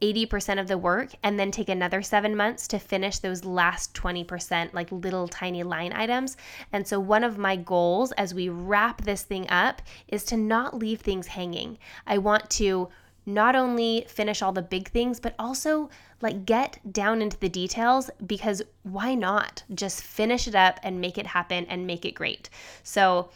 80% 0.00 0.58
of 0.58 0.68
the 0.68 0.78
work 0.78 1.10
and 1.22 1.38
then 1.38 1.50
take 1.50 1.68
another 1.68 2.02
seven 2.02 2.36
months 2.36 2.66
to 2.68 2.78
finish 2.78 3.18
those 3.18 3.44
last 3.44 3.94
20%, 3.94 4.72
like 4.72 4.90
little 4.90 5.28
tiny 5.28 5.62
line 5.62 5.92
items. 5.92 6.36
And 6.72 6.86
so, 6.86 6.98
one 6.98 7.24
of 7.24 7.38
my 7.38 7.56
goals 7.56 8.12
as 8.12 8.34
we 8.34 8.48
wrap 8.48 9.02
this 9.02 9.22
thing 9.22 9.48
up 9.50 9.82
is 10.08 10.24
to 10.24 10.36
not 10.36 10.78
leave 10.78 11.00
things 11.00 11.28
hanging. 11.28 11.78
I 12.06 12.18
want 12.18 12.48
to 12.50 12.88
not 13.26 13.54
only 13.54 14.06
finish 14.08 14.40
all 14.40 14.52
the 14.52 14.62
big 14.62 14.88
things, 14.88 15.20
but 15.20 15.34
also 15.38 15.90
like 16.22 16.46
get 16.46 16.78
down 16.90 17.22
into 17.22 17.38
the 17.38 17.48
details 17.48 18.10
because 18.26 18.62
why 18.82 19.14
not 19.14 19.62
just 19.74 20.02
finish 20.02 20.48
it 20.48 20.54
up 20.54 20.80
and 20.82 21.00
make 21.00 21.18
it 21.18 21.26
happen 21.26 21.66
and 21.66 21.86
make 21.86 22.04
it 22.04 22.12
great? 22.12 22.48
So, 22.82 23.30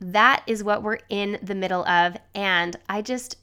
that 0.00 0.42
is 0.46 0.62
what 0.62 0.82
we're 0.82 0.98
in 1.08 1.38
the 1.42 1.54
middle 1.54 1.86
of. 1.86 2.16
And 2.34 2.76
I 2.88 3.00
just 3.00 3.36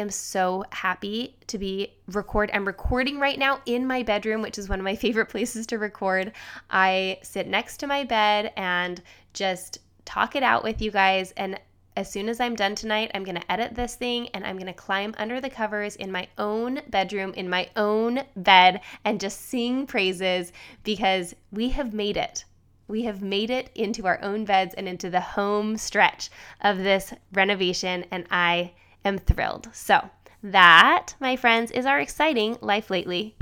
am 0.00 0.10
so 0.10 0.64
happy 0.70 1.36
to 1.46 1.58
be 1.58 1.92
record. 2.08 2.50
I'm 2.52 2.66
recording 2.66 3.18
right 3.18 3.38
now 3.38 3.60
in 3.66 3.86
my 3.86 4.02
bedroom, 4.02 4.42
which 4.42 4.58
is 4.58 4.68
one 4.68 4.80
of 4.80 4.84
my 4.84 4.96
favorite 5.04 5.28
places 5.28 5.66
to 5.68 5.78
record. 5.78 6.32
I 6.70 7.18
sit 7.22 7.46
next 7.46 7.78
to 7.78 7.86
my 7.86 8.04
bed 8.04 8.52
and 8.56 9.00
just 9.32 9.78
talk 10.04 10.34
it 10.34 10.42
out 10.42 10.64
with 10.64 10.82
you 10.82 10.90
guys 10.90 11.32
and 11.36 11.60
as 11.96 12.10
soon 12.10 12.28
as 12.28 12.40
I'm 12.40 12.54
done 12.54 12.76
tonight, 12.76 13.10
I'm 13.14 13.24
going 13.24 13.36
to 13.36 13.52
edit 13.52 13.74
this 13.74 13.96
thing 13.96 14.28
and 14.28 14.44
I'm 14.44 14.56
going 14.56 14.66
to 14.68 14.72
climb 14.72 15.14
under 15.18 15.40
the 15.40 15.50
covers 15.50 15.96
in 15.96 16.10
my 16.10 16.28
own 16.38 16.80
bedroom, 16.88 17.34
in 17.34 17.50
my 17.50 17.68
own 17.76 18.22
bed, 18.36 18.80
and 19.04 19.20
just 19.20 19.48
sing 19.48 19.86
praises 19.86 20.52
because 20.84 21.34
we 21.50 21.70
have 21.70 21.92
made 21.92 22.16
it. 22.16 22.44
We 22.86 23.02
have 23.02 23.22
made 23.22 23.50
it 23.50 23.70
into 23.74 24.06
our 24.06 24.22
own 24.22 24.44
beds 24.44 24.72
and 24.74 24.88
into 24.88 25.10
the 25.10 25.20
home 25.20 25.76
stretch 25.76 26.30
of 26.60 26.78
this 26.78 27.12
renovation, 27.32 28.06
and 28.10 28.24
I 28.30 28.72
am 29.04 29.18
thrilled. 29.18 29.68
So, 29.72 30.10
that, 30.42 31.14
my 31.20 31.36
friends, 31.36 31.70
is 31.70 31.86
our 31.86 32.00
exciting 32.00 32.56
life 32.60 32.90
lately. 32.90 33.36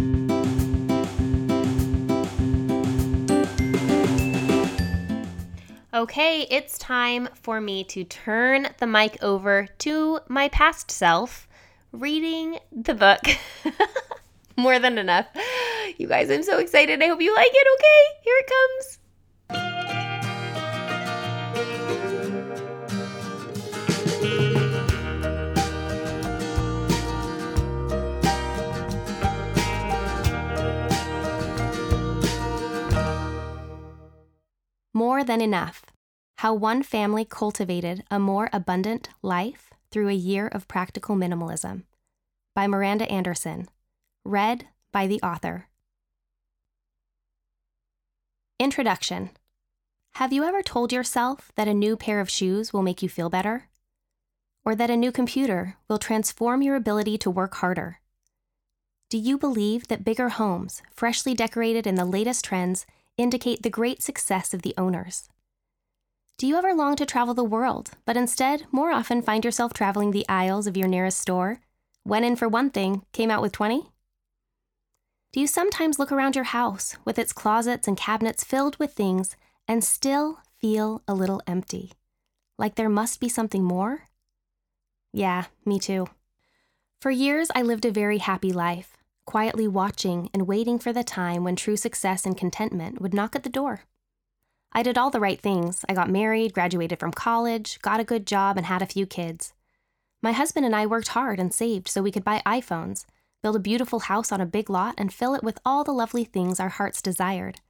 Okay, 5.95 6.47
it's 6.51 6.79
time 6.79 7.29
for 7.35 7.61
me 7.61 7.83
to 7.85 8.05
turn 8.05 8.69
the 8.79 8.87
mic 8.87 9.17
over 9.23 9.67
to 9.79 10.21
my 10.29 10.49
past 10.49 10.91
self, 10.91 11.49
reading 11.93 12.59
the 12.71 12.95
book. 12.95 13.21
More 14.57 14.79
than 14.79 14.99
enough. 14.99 15.27
You 15.97 16.07
guys, 16.07 16.31
I'm 16.31 16.43
so 16.43 16.59
excited. 16.59 17.03
I 17.03 17.09
hope 17.09 17.21
you 17.21 17.35
like 17.35 17.51
it. 17.53 17.67
Okay, 17.75 18.21
here 18.23 18.37
it 18.39 18.47
comes. 18.47 18.98
More 34.99 35.23
Than 35.23 35.41
Enough 35.41 35.87
How 36.39 36.55
One 36.55 36.83
Family 36.83 37.25
Cultivated 37.25 38.03
a 38.11 38.19
More 38.19 38.51
Abundant 38.53 39.11
Life 39.23 39.71
Through 39.93 40.09
a 40.09 40.13
Year 40.13 40.49
of 40.49 40.67
Practical 40.67 41.15
Minimalism 41.15 41.85
by 42.57 42.67
Miranda 42.67 43.09
Anderson. 43.09 43.69
Read 44.25 44.67
by 44.91 45.07
the 45.07 45.23
author. 45.23 45.69
Introduction 48.59 49.31
Have 50.15 50.33
you 50.33 50.43
ever 50.43 50.63
told 50.63 50.93
yourself 50.93 51.53
that 51.55 51.69
a 51.69 51.73
new 51.75 51.97
pair 51.97 52.19
of 52.19 52.29
shoes 52.29 52.73
will 52.73 52.83
make 52.83 53.01
you 53.01 53.09
feel 53.09 53.31
better? 53.31 53.69
Or 54.65 54.75
that 54.75 54.91
a 54.91 54.97
new 54.97 55.13
computer 55.13 55.77
will 55.87 55.99
transform 55.99 56.61
your 56.61 56.75
ability 56.75 57.19
to 57.19 57.31
work 57.31 57.55
harder? 57.55 58.01
Do 59.11 59.17
you 59.17 59.39
believe 59.39 59.87
that 59.87 60.03
bigger 60.03 60.31
homes, 60.31 60.83
freshly 60.93 61.35
decorated 61.35 61.87
in 61.87 61.95
the 61.95 62.05
latest 62.05 62.45
trends, 62.45 62.85
indicate 63.19 63.63
the 63.63 63.71
great 63.71 64.03
success 64.03 64.55
of 64.55 64.63
the 64.63 64.75
owners. 64.79 65.29
Do 66.39 66.47
you 66.47 66.57
ever 66.57 66.73
long 66.73 66.95
to 66.97 67.05
travel 67.05 67.35
the 67.35 67.43
world, 67.43 67.91
but 68.07 68.17
instead 68.17 68.67
more 68.71 68.93
often 68.93 69.23
find 69.23 69.45
yourself 69.45 69.73
traveling 69.73 70.13
the 70.13 70.27
aisles 70.29 70.69
of 70.69 70.77
your 70.77 70.87
nearest 70.87 71.19
store? 71.19 71.59
Went 72.05 72.25
in 72.25 72.37
for 72.37 72.49
one 72.49 72.71
thing, 72.71 73.03
came 73.13 73.31
out 73.31 73.43
with 73.43 73.53
20? 73.53 73.91
Do 75.33 75.41
you 75.41 75.49
sometimes 75.49 75.99
look 75.99 76.13
around 76.13 76.37
your 76.37 76.45
house 76.45 76.97
with 77.05 77.19
its 77.19 77.33
closets 77.33 77.89
and 77.89 77.97
cabinets 77.97 78.45
filled 78.45 78.79
with 78.79 78.93
things 78.93 79.37
and 79.67 79.83
still 79.83 80.39
feel 80.59 81.03
a 81.09 81.15
little 81.15 81.43
empty? 81.47 81.93
Like 82.57 82.77
there 82.77 82.89
must 82.89 83.21
be 83.21 83.29
something 83.29 83.65
more? 83.65 84.05
Yeah, 85.13 85.47
me 85.65 85.81
too. 85.81 86.07
For 87.01 87.11
years, 87.11 87.49
I 87.55 87.63
lived 87.63 87.85
a 87.85 87.91
very 87.91 88.19
happy 88.19 88.53
life 88.53 88.98
quietly 89.29 89.69
watching 89.69 90.31
and 90.33 90.47
waiting 90.47 90.79
for 90.79 90.91
the 90.91 91.05
time 91.05 91.45
when 91.45 91.55
true 91.55 91.77
success 91.77 92.25
and 92.25 92.35
contentment 92.35 92.99
would 92.99 93.13
knock 93.13 93.37
at 93.37 93.43
the 93.43 93.51
door. 93.51 93.83
I 94.73 94.83
did 94.83 94.97
all 94.97 95.11
the 95.11 95.21
right 95.21 95.39
things. 95.39 95.85
I 95.87 95.93
got 95.93 96.09
married, 96.09 96.55
graduated 96.55 96.99
from 96.99 97.13
college, 97.13 97.79
got 97.83 98.01
a 98.01 98.05
good 98.05 98.27
job, 98.27 98.57
and 98.57 98.65
had 98.65 98.81
a 98.81 98.87
few 98.87 99.05
kids. 99.05 99.53
My 100.23 100.33
husband 100.33 100.65
and 100.65 100.75
I 100.75 100.87
worked 100.87 101.09
hard 101.09 101.39
and 101.39 101.53
saved 101.53 101.89
so 101.89 102.01
we 102.01 102.11
could 102.11 102.25
buy 102.25 102.41
iPhones, 102.47 103.05
build 103.43 103.57
a 103.57 103.59
beautiful 103.61 104.01
house 104.01 104.33
on 104.33 104.41
a 104.41 104.47
big 104.47 104.71
lot, 104.71 104.95
and 104.97 105.13
fill 105.13 105.35
it 105.35 105.45
with 105.45 105.59
all 105.63 105.85
the 105.85 105.93
lovely 105.93 106.25
things 106.25 106.59
our 106.59 106.71
hearts 106.71 107.03
desired. 107.03 107.61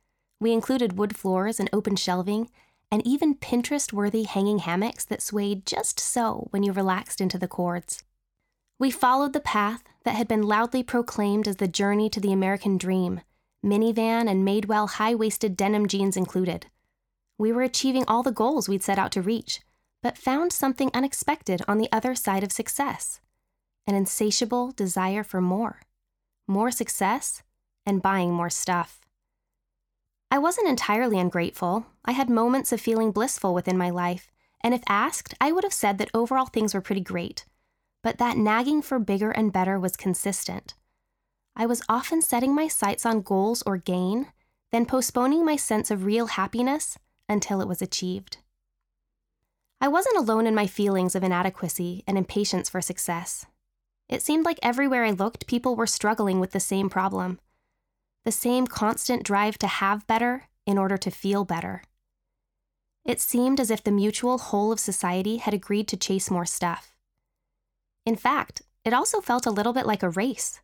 We 0.41 0.53
included 0.53 0.97
wood 0.97 1.17
floors 1.17 1.59
and 1.59 1.69
open 1.73 1.97
shelving, 1.97 2.51
and 2.89 3.05
even 3.05 3.35
Pinterest 3.35 3.93
worthy 3.93 4.23
hanging 4.23 4.61
hammocks 4.61 5.05
that 5.07 5.23
swayed 5.23 5.67
just 5.67 5.99
so 5.99 6.47
when 6.51 6.63
you 6.63 6.71
relaxed 6.71 7.21
into 7.21 7.37
the 7.37 7.49
cords. 7.49 8.05
We 8.79 8.93
followed 8.93 9.33
the 9.33 9.41
path 9.41 9.83
that 10.09 10.17
had 10.17 10.27
been 10.27 10.41
loudly 10.41 10.83
proclaimed 10.83 11.47
as 11.47 11.57
the 11.57 11.69
journey 11.69 12.09
to 12.09 12.19
the 12.19 12.33
American 12.33 12.79
dream, 12.79 13.21
minivan 13.63 14.27
and 14.27 14.43
Madewell 14.43 14.89
high 14.89 15.15
waisted 15.15 15.55
denim 15.55 15.87
jeans 15.87 16.17
included. 16.17 16.65
We 17.37 17.53
were 17.53 17.61
achieving 17.61 18.07
all 18.09 18.23
the 18.23 18.33
goals 18.33 18.71
we'd 18.71 18.83
set 18.83 18.99
out 18.99 19.13
to 19.13 19.21
reach, 19.21 19.61
but 20.03 20.17
found 20.17 20.51
something 20.51 20.91
unexpected 20.95 21.61
on 21.69 21.77
the 21.77 21.91
other 21.93 22.15
side 22.15 22.43
of 22.43 22.53
success 22.53 23.21
an 23.87 23.95
insatiable 23.95 24.73
desire 24.73 25.23
for 25.23 25.43
more, 25.43 25.83
more 26.47 26.71
success, 26.71 27.43
and 27.85 28.01
buying 28.01 28.33
more 28.33 28.49
stuff. 28.49 29.03
I 30.31 30.39
wasn't 30.39 30.69
entirely 30.69 31.19
ungrateful. 31.19 31.85
I 32.07 32.13
had 32.13 32.31
moments 32.31 32.73
of 32.73 32.81
feeling 32.81 33.13
blissful 33.13 33.53
within 33.53 33.77
my 33.77 33.91
life, 33.91 34.33
and 34.63 34.73
if 34.73 34.83
asked, 34.89 35.35
I 35.39 35.53
would 35.53 35.65
have 35.65 35.73
said 35.75 35.99
that 35.99 36.11
overall 36.15 36.47
things 36.47 36.73
were 36.73 36.81
pretty 36.81 37.03
great 37.03 37.45
but 38.03 38.19
that 38.19 38.37
nagging 38.37 38.83
for 38.83 38.99
bigger 38.99 39.31
and 39.31 39.53
better 39.53 39.79
was 39.79 39.97
consistent. 39.97 40.75
I 41.57 41.67
was 41.67 41.83
often 41.89 42.23
setting 42.23 42.55
my 42.55 42.69
sights 42.69 43.05
on 43.05 43.23
goals 43.23 43.63
or 43.67 43.77
gain, 43.77 44.29
then 44.71 44.87
postponing 44.87 45.45
my 45.45 45.57
sense 45.57 45.91
of 45.91 46.05
real 46.05 46.29
happiness 46.29 46.99
until 47.29 47.61
it 47.61 47.69
was 47.69 47.83
achieved. 47.83 48.39
I 49.81 49.89
wasn't 49.89 50.17
alone 50.17 50.47
in 50.47 50.55
my 50.55 50.67
feelings 50.67 51.15
of 51.15 51.23
inadequacy 51.23 52.05
and 52.07 52.19
impatience 52.19 52.69
for 52.69 52.81
success. 52.81 53.47
It 54.09 54.23
seemed 54.23 54.45
like 54.45 54.59
everywhere 54.63 55.05
I 55.05 55.11
looked, 55.11 55.47
people 55.47 55.77
were 55.77 55.87
struggling 55.87 56.41
with 56.41 56.53
the 56.53 56.61
same 56.61 56.89
problem 56.89 57.39
the 58.25 58.33
same 58.33 58.67
constant 58.67 59.23
drive 59.23 59.57
to 59.57 59.67
have 59.67 60.07
better 60.07 60.49
in 60.67 60.77
order 60.77 60.99
to 60.99 61.11
feel 61.11 61.47
better. 61.47 61.83
It 63.07 63.23
seemed 63.23 63.59
as 63.59 63.71
if 63.71 63.83
the 63.83 63.91
mutual 63.91 64.37
whole 64.37 64.71
of 64.71 64.79
society 64.79 65.39
had 65.39 65.55
agreed 65.55 65.89
to 65.89 65.97
chase 65.97 66.31
more 66.31 66.45
stuff. 66.45 66.95
In 68.07 68.17
fact, 68.17 68.63
it 68.85 68.93
also 68.93 69.21
felt 69.21 69.47
a 69.47 69.51
little 69.51 69.73
bit 69.73 69.87
like 69.87 70.03
a 70.03 70.11
race 70.11 70.61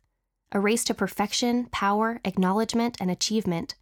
a 0.51 0.59
race 0.59 0.83
to 0.85 0.93
perfection, 0.93 1.65
power, 1.65 2.21
acknowledgement, 2.23 2.95
and 3.01 3.11
achievement. 3.11 3.75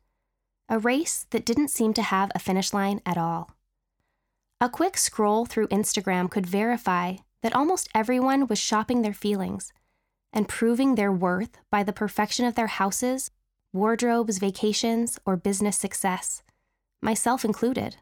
A 0.69 0.79
race 0.79 1.27
that 1.29 1.45
didn't 1.45 1.67
seem 1.67 1.93
to 1.93 2.01
have 2.01 2.31
a 2.33 2.39
finish 2.39 2.73
line 2.73 3.01
at 3.05 3.17
all. 3.17 3.51
A 4.59 4.69
quick 4.69 4.97
scroll 4.97 5.45
through 5.45 5.67
Instagram 5.67 6.31
could 6.31 6.47
verify 6.47 7.17
that 7.41 7.55
almost 7.55 7.89
everyone 7.93 8.47
was 8.47 8.57
shopping 8.59 9.01
their 9.01 9.13
feelings 9.13 9.71
and 10.31 10.47
proving 10.47 10.95
their 10.95 11.11
worth 11.11 11.59
by 11.69 11.83
the 11.83 11.93
perfection 11.93 12.45
of 12.45 12.55
their 12.55 12.67
houses, 12.67 13.29
wardrobes, 13.71 14.39
vacations, 14.39 15.19
or 15.25 15.35
business 15.35 15.77
success, 15.77 16.41
myself 17.01 17.45
included. 17.45 17.97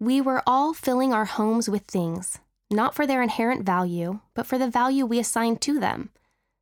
We 0.00 0.20
were 0.20 0.42
all 0.46 0.74
filling 0.74 1.14
our 1.14 1.24
homes 1.24 1.68
with 1.68 1.84
things 1.84 2.40
not 2.70 2.94
for 2.94 3.06
their 3.06 3.22
inherent 3.22 3.64
value, 3.64 4.20
but 4.34 4.46
for 4.46 4.58
the 4.58 4.70
value 4.70 5.06
we 5.06 5.18
assign 5.18 5.56
to 5.58 5.78
them. 5.78 6.10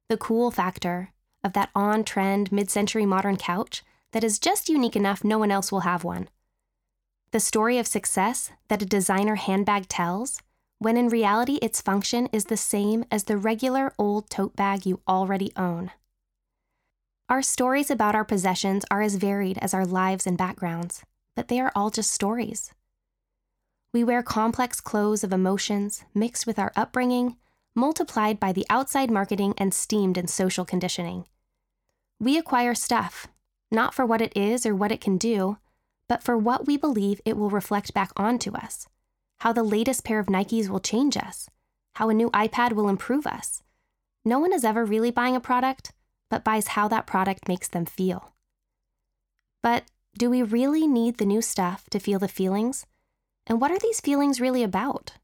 The 0.09 0.17
cool 0.17 0.51
factor 0.51 1.11
of 1.45 1.53
that 1.55 1.71
on 1.75 2.05
trend 2.05 2.53
mid 2.53 2.71
century 2.71 3.07
modern 3.07 3.37
couch 3.37 3.83
that 4.13 4.25
is 4.25 4.39
just 4.39 4.69
unique 4.69 4.97
enough 4.97 5.25
no 5.25 5.39
one 5.39 5.51
else 5.51 5.73
will 5.73 5.81
have 5.81 6.05
one. 6.05 6.29
The 7.33 7.41
story 7.41 7.79
of 7.79 7.87
success 7.87 8.53
that 8.69 8.83
a 8.83 8.87
designer 8.87 9.37
handbag 9.37 9.89
tells, 9.89 10.41
when 10.79 10.97
in 10.97 11.09
reality 11.09 11.59
its 11.63 11.81
function 11.81 12.29
is 12.33 12.47
the 12.47 12.57
same 12.57 13.05
as 13.11 13.25
the 13.25 13.39
regular 13.39 13.95
old 13.99 14.29
tote 14.29 14.55
bag 14.55 14.85
you 14.85 15.01
already 15.09 15.53
own. 15.57 15.93
Our 17.29 17.41
stories 17.41 17.91
about 17.91 18.15
our 18.15 18.25
possessions 18.25 18.85
are 18.91 19.01
as 19.01 19.15
varied 19.15 19.57
as 19.59 19.73
our 19.73 19.87
lives 19.87 20.27
and 20.27 20.37
backgrounds, 20.37 21.03
but 21.35 21.49
they 21.49 21.61
are 21.61 21.73
all 21.75 21.89
just 21.89 22.11
stories. 22.11 22.75
We 23.93 24.05
wear 24.05 24.23
complex 24.23 24.81
clothes 24.81 25.23
of 25.23 25.35
emotions 25.35 26.05
mixed 26.15 26.47
with 26.47 26.59
our 26.59 26.73
upbringing, 26.75 27.37
multiplied 27.75 28.41
by 28.41 28.53
the 28.53 28.65
outside 28.71 29.11
marketing 29.11 29.53
and 29.59 29.75
steamed 29.75 30.17
in 30.17 30.29
social 30.29 30.65
conditioning. 30.65 31.27
We 32.19 32.39
acquire 32.39 32.75
stuff, 32.75 33.27
not 33.71 33.93
for 33.93 34.07
what 34.07 34.23
it 34.23 34.35
is 34.35 34.65
or 34.65 34.75
what 34.75 34.93
it 34.93 35.01
can 35.03 35.19
do, 35.19 35.59
but 36.09 36.23
for 36.23 36.39
what 36.39 36.67
we 36.67 36.79
believe 36.79 37.21
it 37.27 37.37
will 37.37 37.51
reflect 37.51 37.93
back 37.93 38.13
onto 38.17 38.57
us. 38.57 38.87
How 39.41 39.53
the 39.53 39.63
latest 39.63 40.05
pair 40.05 40.19
of 40.19 40.27
Nikes 40.27 40.69
will 40.69 40.81
change 40.81 41.17
us, 41.17 41.51
how 41.97 42.09
a 42.09 42.15
new 42.15 42.31
iPad 42.31 42.73
will 42.73 42.89
improve 42.89 43.27
us. 43.27 43.63
No 44.25 44.39
one 44.39 44.55
is 44.55 44.65
ever 44.65 44.85
really 44.85 45.11
buying 45.11 45.37
a 45.37 45.41
product, 45.41 45.93
but 46.31 46.45
buys 46.45 46.69
how 46.69 46.89
that 46.89 47.07
product 47.07 47.49
makes 47.49 47.69
them 47.69 47.85
feel. 47.85 48.33
But 49.63 49.85
do 50.17 50.31
we 50.31 50.43
really 50.43 50.87
need 50.87 51.19
the 51.19 51.27
new 51.27 51.43
stuff 51.43 51.91
to 51.91 51.99
feel 51.99 52.19
the 52.19 52.29
feelings? 52.29 52.87
And 53.47 53.61
what 53.61 53.71
are 53.71 53.79
these 53.79 54.01
feelings 54.01 54.41
really 54.41 54.63
about? 54.63 55.15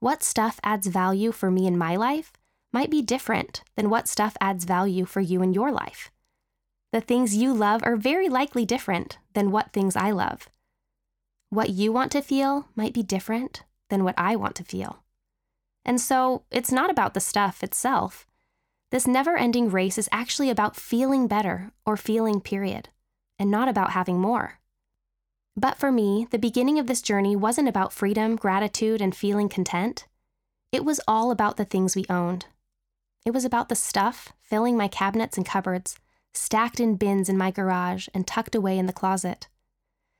What 0.00 0.22
stuff 0.22 0.58
adds 0.62 0.86
value 0.86 1.32
for 1.32 1.50
me 1.50 1.66
in 1.66 1.76
my 1.76 1.96
life 1.96 2.32
might 2.72 2.90
be 2.90 3.02
different 3.02 3.62
than 3.76 3.90
what 3.90 4.08
stuff 4.08 4.36
adds 4.40 4.64
value 4.64 5.04
for 5.04 5.20
you 5.20 5.42
in 5.42 5.52
your 5.52 5.70
life. 5.70 6.10
The 6.92 7.00
things 7.00 7.36
you 7.36 7.52
love 7.52 7.82
are 7.84 7.96
very 7.96 8.28
likely 8.28 8.64
different 8.64 9.18
than 9.34 9.50
what 9.50 9.72
things 9.72 9.96
I 9.96 10.10
love. 10.10 10.48
What 11.50 11.70
you 11.70 11.92
want 11.92 12.12
to 12.12 12.22
feel 12.22 12.68
might 12.74 12.94
be 12.94 13.02
different 13.02 13.64
than 13.88 14.04
what 14.04 14.14
I 14.16 14.36
want 14.36 14.54
to 14.56 14.64
feel. 14.64 15.02
And 15.84 16.00
so 16.00 16.44
it's 16.50 16.72
not 16.72 16.90
about 16.90 17.14
the 17.14 17.20
stuff 17.20 17.62
itself, 17.62 18.26
this 18.90 19.06
never 19.06 19.36
ending 19.36 19.70
race 19.70 19.98
is 19.98 20.08
actually 20.10 20.50
about 20.50 20.76
feeling 20.76 21.28
better 21.28 21.70
or 21.86 21.96
feeling, 21.96 22.40
period, 22.40 22.88
and 23.38 23.50
not 23.50 23.68
about 23.68 23.92
having 23.92 24.18
more. 24.18 24.58
But 25.56 25.78
for 25.78 25.90
me, 25.90 26.26
the 26.30 26.38
beginning 26.38 26.78
of 26.78 26.86
this 26.86 27.02
journey 27.02 27.36
wasn't 27.36 27.68
about 27.68 27.92
freedom, 27.92 28.36
gratitude, 28.36 29.00
and 29.00 29.14
feeling 29.14 29.48
content. 29.48 30.06
It 30.72 30.84
was 30.84 31.00
all 31.08 31.30
about 31.30 31.56
the 31.56 31.64
things 31.64 31.96
we 31.96 32.06
owned. 32.08 32.46
It 33.26 33.32
was 33.32 33.44
about 33.44 33.68
the 33.68 33.74
stuff 33.74 34.32
filling 34.40 34.76
my 34.76 34.88
cabinets 34.88 35.36
and 35.36 35.44
cupboards, 35.44 35.98
stacked 36.32 36.80
in 36.80 36.96
bins 36.96 37.28
in 37.28 37.36
my 37.36 37.50
garage 37.50 38.08
and 38.14 38.26
tucked 38.26 38.54
away 38.54 38.78
in 38.78 38.86
the 38.86 38.92
closet. 38.92 39.48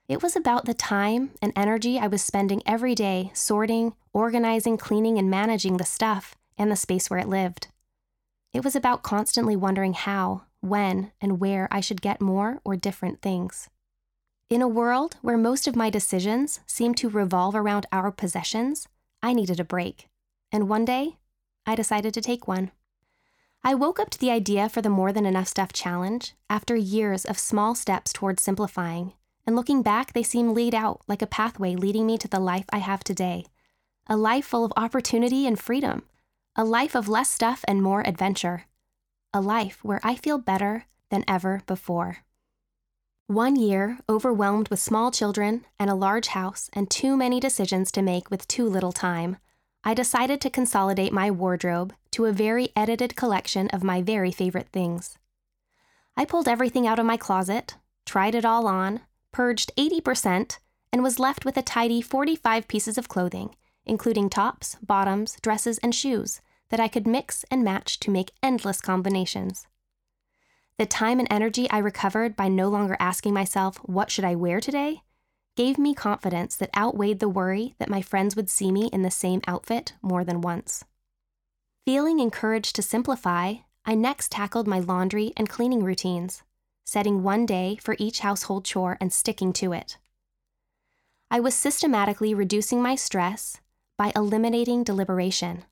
It 0.08 0.22
was 0.22 0.34
about 0.34 0.64
the 0.64 0.74
time 0.74 1.30
and 1.40 1.52
energy 1.54 1.98
I 1.98 2.08
was 2.08 2.20
spending 2.20 2.62
every 2.66 2.96
day 2.96 3.30
sorting, 3.32 3.94
organizing, 4.12 4.76
cleaning, 4.76 5.18
and 5.18 5.30
managing 5.30 5.76
the 5.76 5.84
stuff 5.84 6.34
and 6.58 6.70
the 6.70 6.76
space 6.76 7.08
where 7.08 7.20
it 7.20 7.28
lived. 7.28 7.68
It 8.52 8.64
was 8.64 8.74
about 8.74 9.04
constantly 9.04 9.54
wondering 9.54 9.92
how, 9.92 10.42
when, 10.60 11.12
and 11.20 11.38
where 11.38 11.68
I 11.70 11.80
should 11.80 12.02
get 12.02 12.20
more 12.20 12.60
or 12.64 12.74
different 12.74 13.22
things. 13.22 13.70
In 14.50 14.62
a 14.62 14.66
world 14.66 15.16
where 15.22 15.38
most 15.38 15.68
of 15.68 15.76
my 15.76 15.90
decisions 15.90 16.58
seem 16.66 16.92
to 16.96 17.08
revolve 17.08 17.54
around 17.54 17.86
our 17.92 18.10
possessions, 18.10 18.88
I 19.22 19.32
needed 19.32 19.60
a 19.60 19.64
break. 19.64 20.08
And 20.50 20.68
one 20.68 20.84
day, 20.84 21.18
I 21.66 21.76
decided 21.76 22.12
to 22.14 22.20
take 22.20 22.48
one. 22.48 22.72
I 23.62 23.76
woke 23.76 24.00
up 24.00 24.10
to 24.10 24.18
the 24.18 24.32
idea 24.32 24.68
for 24.68 24.82
the 24.82 24.90
More 24.90 25.12
Than 25.12 25.24
Enough 25.24 25.46
Stuff 25.46 25.72
challenge 25.72 26.34
after 26.48 26.74
years 26.74 27.24
of 27.24 27.38
small 27.38 27.76
steps 27.76 28.12
towards 28.12 28.42
simplifying, 28.42 29.12
and 29.46 29.54
looking 29.54 29.82
back, 29.82 30.14
they 30.14 30.24
seem 30.24 30.52
laid 30.52 30.74
out 30.74 31.00
like 31.06 31.22
a 31.22 31.28
pathway 31.28 31.76
leading 31.76 32.04
me 32.04 32.18
to 32.18 32.26
the 32.26 32.40
life 32.40 32.64
I 32.72 32.78
have 32.78 33.04
today 33.04 33.46
a 34.08 34.16
life 34.16 34.46
full 34.46 34.64
of 34.64 34.72
opportunity 34.76 35.46
and 35.46 35.60
freedom 35.60 36.02
a 36.56 36.64
life 36.64 36.96
of 36.96 37.08
less 37.08 37.30
stuff 37.30 37.64
and 37.68 37.80
more 37.80 38.04
adventure, 38.04 38.64
a 39.32 39.40
life 39.40 39.84
where 39.84 40.00
I 40.02 40.16
feel 40.16 40.38
better 40.38 40.86
than 41.08 41.24
ever 41.28 41.62
before. 41.68 42.24
One 43.30 43.54
year, 43.54 44.00
overwhelmed 44.08 44.70
with 44.70 44.80
small 44.80 45.12
children 45.12 45.64
and 45.78 45.88
a 45.88 45.94
large 45.94 46.26
house 46.26 46.68
and 46.72 46.90
too 46.90 47.16
many 47.16 47.38
decisions 47.38 47.92
to 47.92 48.02
make 48.02 48.28
with 48.28 48.48
too 48.48 48.68
little 48.68 48.90
time, 48.90 49.36
I 49.84 49.94
decided 49.94 50.40
to 50.40 50.50
consolidate 50.50 51.12
my 51.12 51.30
wardrobe 51.30 51.94
to 52.10 52.26
a 52.26 52.32
very 52.32 52.70
edited 52.74 53.14
collection 53.14 53.68
of 53.68 53.84
my 53.84 54.02
very 54.02 54.32
favorite 54.32 54.66
things. 54.72 55.16
I 56.16 56.24
pulled 56.24 56.48
everything 56.48 56.88
out 56.88 56.98
of 56.98 57.06
my 57.06 57.16
closet, 57.16 57.76
tried 58.04 58.34
it 58.34 58.44
all 58.44 58.66
on, 58.66 59.02
purged 59.30 59.70
80%, 59.78 60.58
and 60.92 61.04
was 61.04 61.20
left 61.20 61.44
with 61.44 61.56
a 61.56 61.62
tidy 61.62 62.02
45 62.02 62.66
pieces 62.66 62.98
of 62.98 63.08
clothing 63.08 63.54
including 63.86 64.28
tops, 64.28 64.76
bottoms, 64.82 65.36
dresses, 65.40 65.78
and 65.78 65.94
shoes 65.94 66.40
that 66.70 66.80
I 66.80 66.88
could 66.88 67.06
mix 67.06 67.44
and 67.48 67.62
match 67.62 68.00
to 68.00 68.10
make 68.10 68.32
endless 68.42 68.80
combinations. 68.80 69.68
The 70.80 70.86
time 70.86 71.18
and 71.18 71.28
energy 71.30 71.68
I 71.68 71.76
recovered 71.76 72.36
by 72.36 72.48
no 72.48 72.70
longer 72.70 72.96
asking 72.98 73.34
myself, 73.34 73.76
what 73.82 74.10
should 74.10 74.24
I 74.24 74.34
wear 74.34 74.62
today? 74.62 75.02
gave 75.54 75.78
me 75.78 75.92
confidence 75.92 76.56
that 76.56 76.74
outweighed 76.74 77.18
the 77.18 77.28
worry 77.28 77.74
that 77.78 77.90
my 77.90 78.00
friends 78.00 78.34
would 78.34 78.48
see 78.48 78.72
me 78.72 78.86
in 78.86 79.02
the 79.02 79.10
same 79.10 79.42
outfit 79.46 79.92
more 80.00 80.24
than 80.24 80.40
once. 80.40 80.86
Feeling 81.84 82.18
encouraged 82.18 82.74
to 82.76 82.82
simplify, 82.82 83.56
I 83.84 83.94
next 83.94 84.32
tackled 84.32 84.66
my 84.66 84.78
laundry 84.78 85.34
and 85.36 85.50
cleaning 85.50 85.84
routines, 85.84 86.44
setting 86.86 87.22
one 87.22 87.44
day 87.44 87.76
for 87.82 87.94
each 87.98 88.20
household 88.20 88.64
chore 88.64 88.96
and 89.02 89.12
sticking 89.12 89.52
to 89.52 89.74
it. 89.74 89.98
I 91.30 91.40
was 91.40 91.54
systematically 91.54 92.32
reducing 92.32 92.80
my 92.80 92.94
stress 92.94 93.60
by 93.98 94.14
eliminating 94.16 94.84
deliberation. 94.84 95.64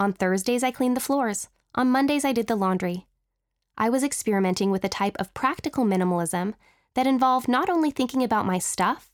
On 0.00 0.12
Thursdays, 0.12 0.64
I 0.64 0.72
cleaned 0.72 0.96
the 0.96 1.00
floors. 1.00 1.48
On 1.76 1.88
Mondays, 1.88 2.24
I 2.24 2.32
did 2.32 2.48
the 2.48 2.56
laundry. 2.56 3.06
I 3.80 3.88
was 3.88 4.02
experimenting 4.02 4.72
with 4.72 4.84
a 4.84 4.88
type 4.88 5.16
of 5.20 5.32
practical 5.34 5.84
minimalism 5.84 6.54
that 6.94 7.06
involved 7.06 7.46
not 7.46 7.70
only 7.70 7.92
thinking 7.92 8.24
about 8.24 8.44
my 8.44 8.58
stuff, 8.58 9.12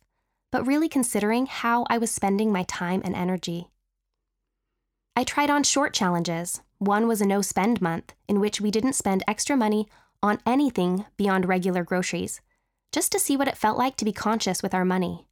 but 0.50 0.66
really 0.66 0.88
considering 0.88 1.44
how 1.44 1.84
I 1.90 1.98
was 1.98 2.10
spending 2.10 2.50
my 2.50 2.62
time 2.62 3.02
and 3.04 3.14
energy. 3.14 3.68
I 5.14 5.22
tried 5.22 5.50
on 5.50 5.64
short 5.64 5.92
challenges. 5.92 6.62
One 6.78 7.06
was 7.06 7.20
a 7.20 7.26
no 7.26 7.42
spend 7.42 7.82
month, 7.82 8.14
in 8.26 8.40
which 8.40 8.58
we 8.58 8.70
didn't 8.70 8.94
spend 8.94 9.22
extra 9.28 9.54
money 9.54 9.86
on 10.22 10.40
anything 10.46 11.04
beyond 11.18 11.46
regular 11.46 11.84
groceries, 11.84 12.40
just 12.90 13.12
to 13.12 13.18
see 13.18 13.36
what 13.36 13.48
it 13.48 13.58
felt 13.58 13.76
like 13.76 13.96
to 13.96 14.04
be 14.06 14.12
conscious 14.12 14.62
with 14.62 14.72
our 14.72 14.84
money. 14.84 15.26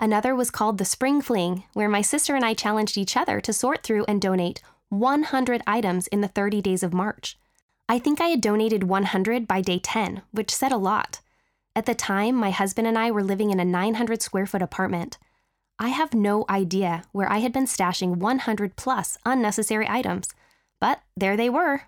Another 0.00 0.34
was 0.34 0.50
called 0.50 0.78
the 0.78 0.84
Spring 0.84 1.22
Fling, 1.22 1.62
where 1.74 1.88
my 1.88 2.02
sister 2.02 2.34
and 2.34 2.44
I 2.44 2.54
challenged 2.54 2.98
each 2.98 3.16
other 3.16 3.40
to 3.40 3.52
sort 3.52 3.84
through 3.84 4.04
and 4.08 4.20
donate 4.20 4.60
100 4.88 5.62
items 5.64 6.08
in 6.08 6.22
the 6.22 6.28
30 6.28 6.60
days 6.60 6.82
of 6.82 6.92
March. 6.92 7.38
I 7.88 7.98
think 8.00 8.20
I 8.20 8.28
had 8.28 8.40
donated 8.40 8.84
100 8.84 9.46
by 9.46 9.60
day 9.60 9.78
10, 9.78 10.22
which 10.32 10.54
said 10.54 10.72
a 10.72 10.76
lot. 10.76 11.20
At 11.76 11.86
the 11.86 11.94
time, 11.94 12.34
my 12.34 12.50
husband 12.50 12.88
and 12.88 12.98
I 12.98 13.10
were 13.10 13.22
living 13.22 13.50
in 13.50 13.60
a 13.60 13.64
900 13.64 14.22
square 14.22 14.46
foot 14.46 14.62
apartment. 14.62 15.18
I 15.78 15.88
have 15.88 16.14
no 16.14 16.44
idea 16.48 17.04
where 17.12 17.30
I 17.30 17.38
had 17.38 17.52
been 17.52 17.66
stashing 17.66 18.16
100 18.16 18.76
plus 18.76 19.18
unnecessary 19.24 19.86
items, 19.88 20.28
but 20.80 21.02
there 21.16 21.36
they 21.36 21.50
were. 21.50 21.82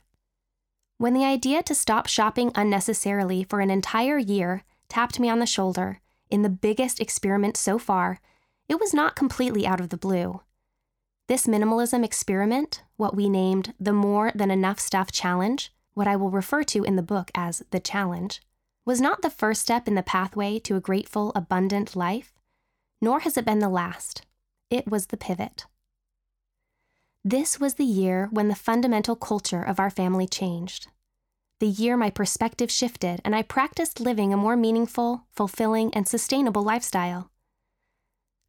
When 0.99 1.15
the 1.15 1.25
idea 1.25 1.63
to 1.65 1.75
stop 1.75 2.07
shopping 2.07 2.53
unnecessarily 2.55 3.45
for 3.45 3.61
an 3.61 3.71
entire 3.71 4.19
year 4.19 4.65
tapped 4.89 5.19
me 5.19 5.29
on 5.29 5.39
the 5.39 5.47
shoulder, 5.47 6.01
in 6.31 6.43
the 6.43 6.49
biggest 6.49 7.01
experiment 7.01 7.57
so 7.57 7.79
far, 7.79 8.21
it 8.69 8.79
was 8.79 8.93
not 8.93 9.17
completely 9.17 9.67
out 9.67 9.81
of 9.81 9.89
the 9.89 9.97
blue. 9.97 10.43
This 11.27 11.47
minimalism 11.47 12.05
experiment, 12.05 12.83
what 12.97 13.17
we 13.17 13.29
named 13.29 13.75
the 13.81 13.93
More 13.93 14.33
Than 14.35 14.51
Enough 14.51 14.81
Stuff 14.81 15.11
Challenge, 15.11 15.73
what 15.99 16.09
I 16.09 16.17
will 16.17 16.31
refer 16.31 16.65
to 16.65 16.85
in 16.85 16.97
the 16.97 17.03
book 17.03 17.31
as 17.35 17.63
the 17.71 17.81
challenge, 17.81 18.41
was 18.87 19.01
not 19.01 19.21
the 19.21 19.29
first 19.29 19.61
step 19.61 19.87
in 19.87 19.95
the 19.95 20.03
pathway 20.03 20.59
to 20.61 20.77
a 20.77 20.81
grateful, 20.81 21.33
abundant 21.35 21.95
life, 21.95 22.33
nor 23.03 23.21
has 23.21 23.37
it 23.37 23.45
been 23.45 23.59
the 23.59 23.69
last. 23.69 24.23
It 24.71 24.91
was 24.91 25.07
the 25.07 25.19
pivot. 25.19 25.67
This 27.23 27.61
was 27.61 27.75
the 27.75 27.85
year 27.85 28.29
when 28.31 28.49
the 28.49 28.55
fundamental 28.55 29.17
culture 29.17 29.63
of 29.63 29.79
our 29.79 29.91
family 29.91 30.27
changed 30.27 30.89
the 31.61 31.67
year 31.67 31.97
my 31.97 32.11
perspective 32.11 32.71
shifted 32.71 33.21
and 33.25 33.35
I 33.35 33.43
practiced 33.43 34.01
living 34.01 34.33
a 34.33 34.37
more 34.37 34.57
meaningful, 34.57 35.25
fulfilling, 35.33 35.93
and 35.93 36.07
sustainable 36.07 36.63
lifestyle. 36.63 37.31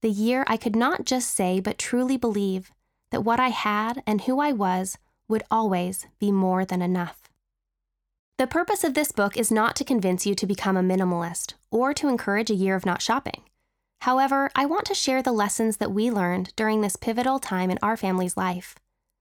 The 0.02 0.10
year 0.10 0.44
I 0.48 0.58
could 0.58 0.76
not 0.76 1.06
just 1.06 1.34
say 1.34 1.60
but 1.60 1.78
truly 1.78 2.18
believe 2.18 2.72
that 3.12 3.24
what 3.24 3.40
I 3.40 3.50
had 3.50 4.04
and 4.06 4.22
who 4.22 4.40
I 4.40 4.52
was 4.52 4.98
would 5.28 5.44
always 5.50 6.06
be 6.20 6.32
more 6.32 6.66
than 6.66 6.82
enough. 6.82 7.29
The 8.40 8.48
purpose 8.48 8.86
of 8.86 8.94
this 8.94 9.12
book 9.12 9.36
is 9.36 9.52
not 9.52 9.76
to 9.76 9.84
convince 9.84 10.26
you 10.26 10.34
to 10.34 10.48
become 10.48 10.78
a 10.78 10.82
minimalist 10.82 11.56
or 11.72 11.94
to 11.96 12.08
encourage 12.08 12.50
a 12.50 12.56
year 12.56 12.74
of 12.74 12.86
not 12.86 13.02
shopping. 13.02 13.44
However, 14.04 14.50
I 14.56 14.66
want 14.66 14.86
to 14.86 14.94
share 14.94 15.22
the 15.22 15.34
lessons 15.34 15.76
that 15.76 15.92
we 15.92 16.10
learned 16.10 16.54
during 16.56 16.80
this 16.80 16.96
pivotal 16.96 17.40
time 17.40 17.70
in 17.70 17.78
our 17.82 17.98
family's 17.98 18.38
life. 18.38 18.76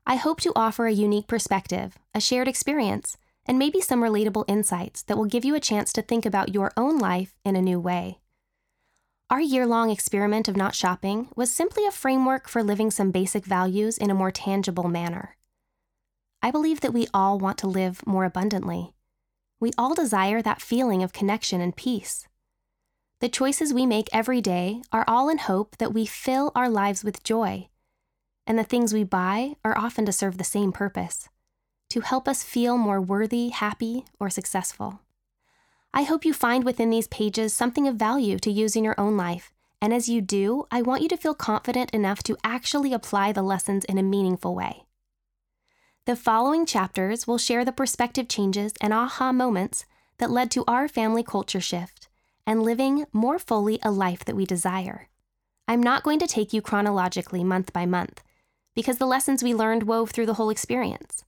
I 0.06 0.14
hope 0.14 0.40
to 0.42 0.52
offer 0.54 0.86
a 0.86 0.92
unique 0.92 1.26
perspective, 1.26 1.98
a 2.14 2.20
shared 2.20 2.46
experience, 2.46 3.16
and 3.44 3.58
maybe 3.58 3.80
some 3.80 4.02
relatable 4.02 4.44
insights 4.46 5.02
that 5.02 5.16
will 5.18 5.24
give 5.24 5.44
you 5.44 5.56
a 5.56 5.66
chance 5.68 5.92
to 5.94 6.02
think 6.02 6.24
about 6.24 6.54
your 6.54 6.70
own 6.76 7.00
life 7.00 7.34
in 7.44 7.56
a 7.56 7.60
new 7.60 7.80
way. 7.80 8.20
Our 9.30 9.40
year 9.40 9.66
long 9.66 9.90
experiment 9.90 10.46
of 10.46 10.56
not 10.56 10.76
shopping 10.76 11.26
was 11.34 11.50
simply 11.50 11.84
a 11.84 11.90
framework 11.90 12.48
for 12.48 12.62
living 12.62 12.92
some 12.92 13.10
basic 13.10 13.44
values 13.44 13.98
in 13.98 14.12
a 14.12 14.14
more 14.14 14.30
tangible 14.30 14.86
manner. 14.86 15.36
I 16.40 16.52
believe 16.52 16.82
that 16.82 16.94
we 16.94 17.08
all 17.12 17.40
want 17.40 17.58
to 17.58 17.66
live 17.66 18.06
more 18.06 18.24
abundantly. 18.24 18.94
We 19.60 19.72
all 19.76 19.94
desire 19.94 20.40
that 20.42 20.62
feeling 20.62 21.02
of 21.02 21.12
connection 21.12 21.60
and 21.60 21.74
peace. 21.74 22.28
The 23.20 23.28
choices 23.28 23.74
we 23.74 23.86
make 23.86 24.08
every 24.12 24.40
day 24.40 24.82
are 24.92 25.04
all 25.08 25.28
in 25.28 25.38
hope 25.38 25.76
that 25.78 25.92
we 25.92 26.06
fill 26.06 26.52
our 26.54 26.68
lives 26.68 27.02
with 27.02 27.24
joy. 27.24 27.68
And 28.46 28.58
the 28.58 28.64
things 28.64 28.94
we 28.94 29.04
buy 29.04 29.56
are 29.64 29.76
often 29.76 30.06
to 30.06 30.12
serve 30.12 30.38
the 30.38 30.44
same 30.44 30.72
purpose 30.72 31.28
to 31.90 32.00
help 32.00 32.28
us 32.28 32.44
feel 32.44 32.76
more 32.76 33.00
worthy, 33.00 33.48
happy, 33.48 34.04
or 34.20 34.28
successful. 34.28 35.00
I 35.94 36.02
hope 36.02 36.24
you 36.24 36.34
find 36.34 36.64
within 36.64 36.90
these 36.90 37.08
pages 37.08 37.54
something 37.54 37.88
of 37.88 37.96
value 37.96 38.38
to 38.40 38.50
use 38.50 38.76
in 38.76 38.84
your 38.84 38.98
own 39.00 39.16
life. 39.16 39.52
And 39.80 39.94
as 39.94 40.08
you 40.08 40.20
do, 40.20 40.66
I 40.70 40.82
want 40.82 41.02
you 41.02 41.08
to 41.08 41.16
feel 41.16 41.34
confident 41.34 41.90
enough 41.92 42.22
to 42.24 42.36
actually 42.44 42.92
apply 42.92 43.32
the 43.32 43.42
lessons 43.42 43.84
in 43.86 43.96
a 43.96 44.02
meaningful 44.02 44.54
way. 44.54 44.84
The 46.08 46.16
following 46.16 46.64
chapters 46.64 47.26
will 47.26 47.36
share 47.36 47.66
the 47.66 47.70
perspective 47.70 48.28
changes 48.28 48.72
and 48.80 48.94
aha 48.94 49.30
moments 49.30 49.84
that 50.16 50.30
led 50.30 50.50
to 50.52 50.64
our 50.66 50.88
family 50.88 51.22
culture 51.22 51.60
shift 51.60 52.08
and 52.46 52.62
living 52.62 53.04
more 53.12 53.38
fully 53.38 53.78
a 53.82 53.90
life 53.90 54.24
that 54.24 54.34
we 54.34 54.46
desire. 54.46 55.08
I'm 55.68 55.82
not 55.82 56.04
going 56.04 56.18
to 56.20 56.26
take 56.26 56.54
you 56.54 56.62
chronologically 56.62 57.44
month 57.44 57.74
by 57.74 57.84
month, 57.84 58.22
because 58.74 58.96
the 58.96 59.04
lessons 59.04 59.42
we 59.42 59.52
learned 59.52 59.82
wove 59.82 60.10
through 60.10 60.24
the 60.24 60.32
whole 60.40 60.48
experience. 60.48 61.26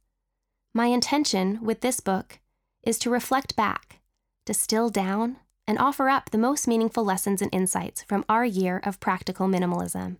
My 0.72 0.86
intention 0.86 1.58
with 1.62 1.82
this 1.82 2.00
book 2.00 2.38
is 2.82 2.98
to 3.00 3.10
reflect 3.10 3.54
back 3.56 4.00
distill 4.46 4.88
down, 4.88 5.36
and 5.66 5.78
offer 5.78 6.08
up 6.08 6.30
the 6.30 6.38
most 6.38 6.66
meaningful 6.66 7.04
lessons 7.04 7.42
and 7.42 7.54
insights 7.54 8.02
from 8.04 8.24
our 8.30 8.46
year 8.46 8.80
of 8.82 8.98
practical 8.98 9.46
minimalism. 9.46 10.16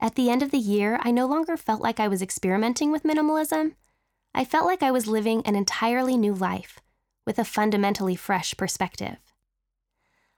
At 0.00 0.14
the 0.14 0.30
end 0.30 0.42
of 0.42 0.50
the 0.50 0.58
year, 0.58 0.98
I 1.02 1.10
no 1.10 1.26
longer 1.26 1.56
felt 1.56 1.80
like 1.80 1.98
I 1.98 2.08
was 2.08 2.22
experimenting 2.22 2.92
with 2.92 3.02
minimalism. 3.02 3.72
I 4.34 4.44
felt 4.44 4.66
like 4.66 4.82
I 4.82 4.90
was 4.90 5.06
living 5.06 5.42
an 5.46 5.56
entirely 5.56 6.16
new 6.16 6.34
life 6.34 6.80
with 7.26 7.38
a 7.38 7.44
fundamentally 7.44 8.16
fresh 8.16 8.56
perspective. 8.56 9.16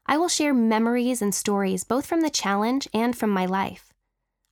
I 0.06 0.16
will 0.16 0.28
share 0.28 0.54
memories 0.54 1.20
and 1.20 1.34
stories 1.34 1.84
both 1.84 2.06
from 2.06 2.22
the 2.22 2.30
challenge 2.30 2.88
and 2.94 3.16
from 3.16 3.30
my 3.30 3.44
life. 3.44 3.92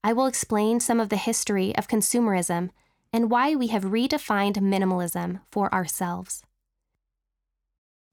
I 0.05 0.12
will 0.12 0.27
explain 0.27 0.81
some 0.81 1.01
of 1.01 1.09
the 1.09 1.16
history 1.16 1.75
of 1.77 1.88
consumerism 1.88 2.71
and 3.12 3.31
why 3.31 3.55
we 3.55 3.69
have 3.69 3.85
redefined 3.85 4.57
minimalism 4.57 5.40
for 5.51 5.73
ourselves. 5.73 6.42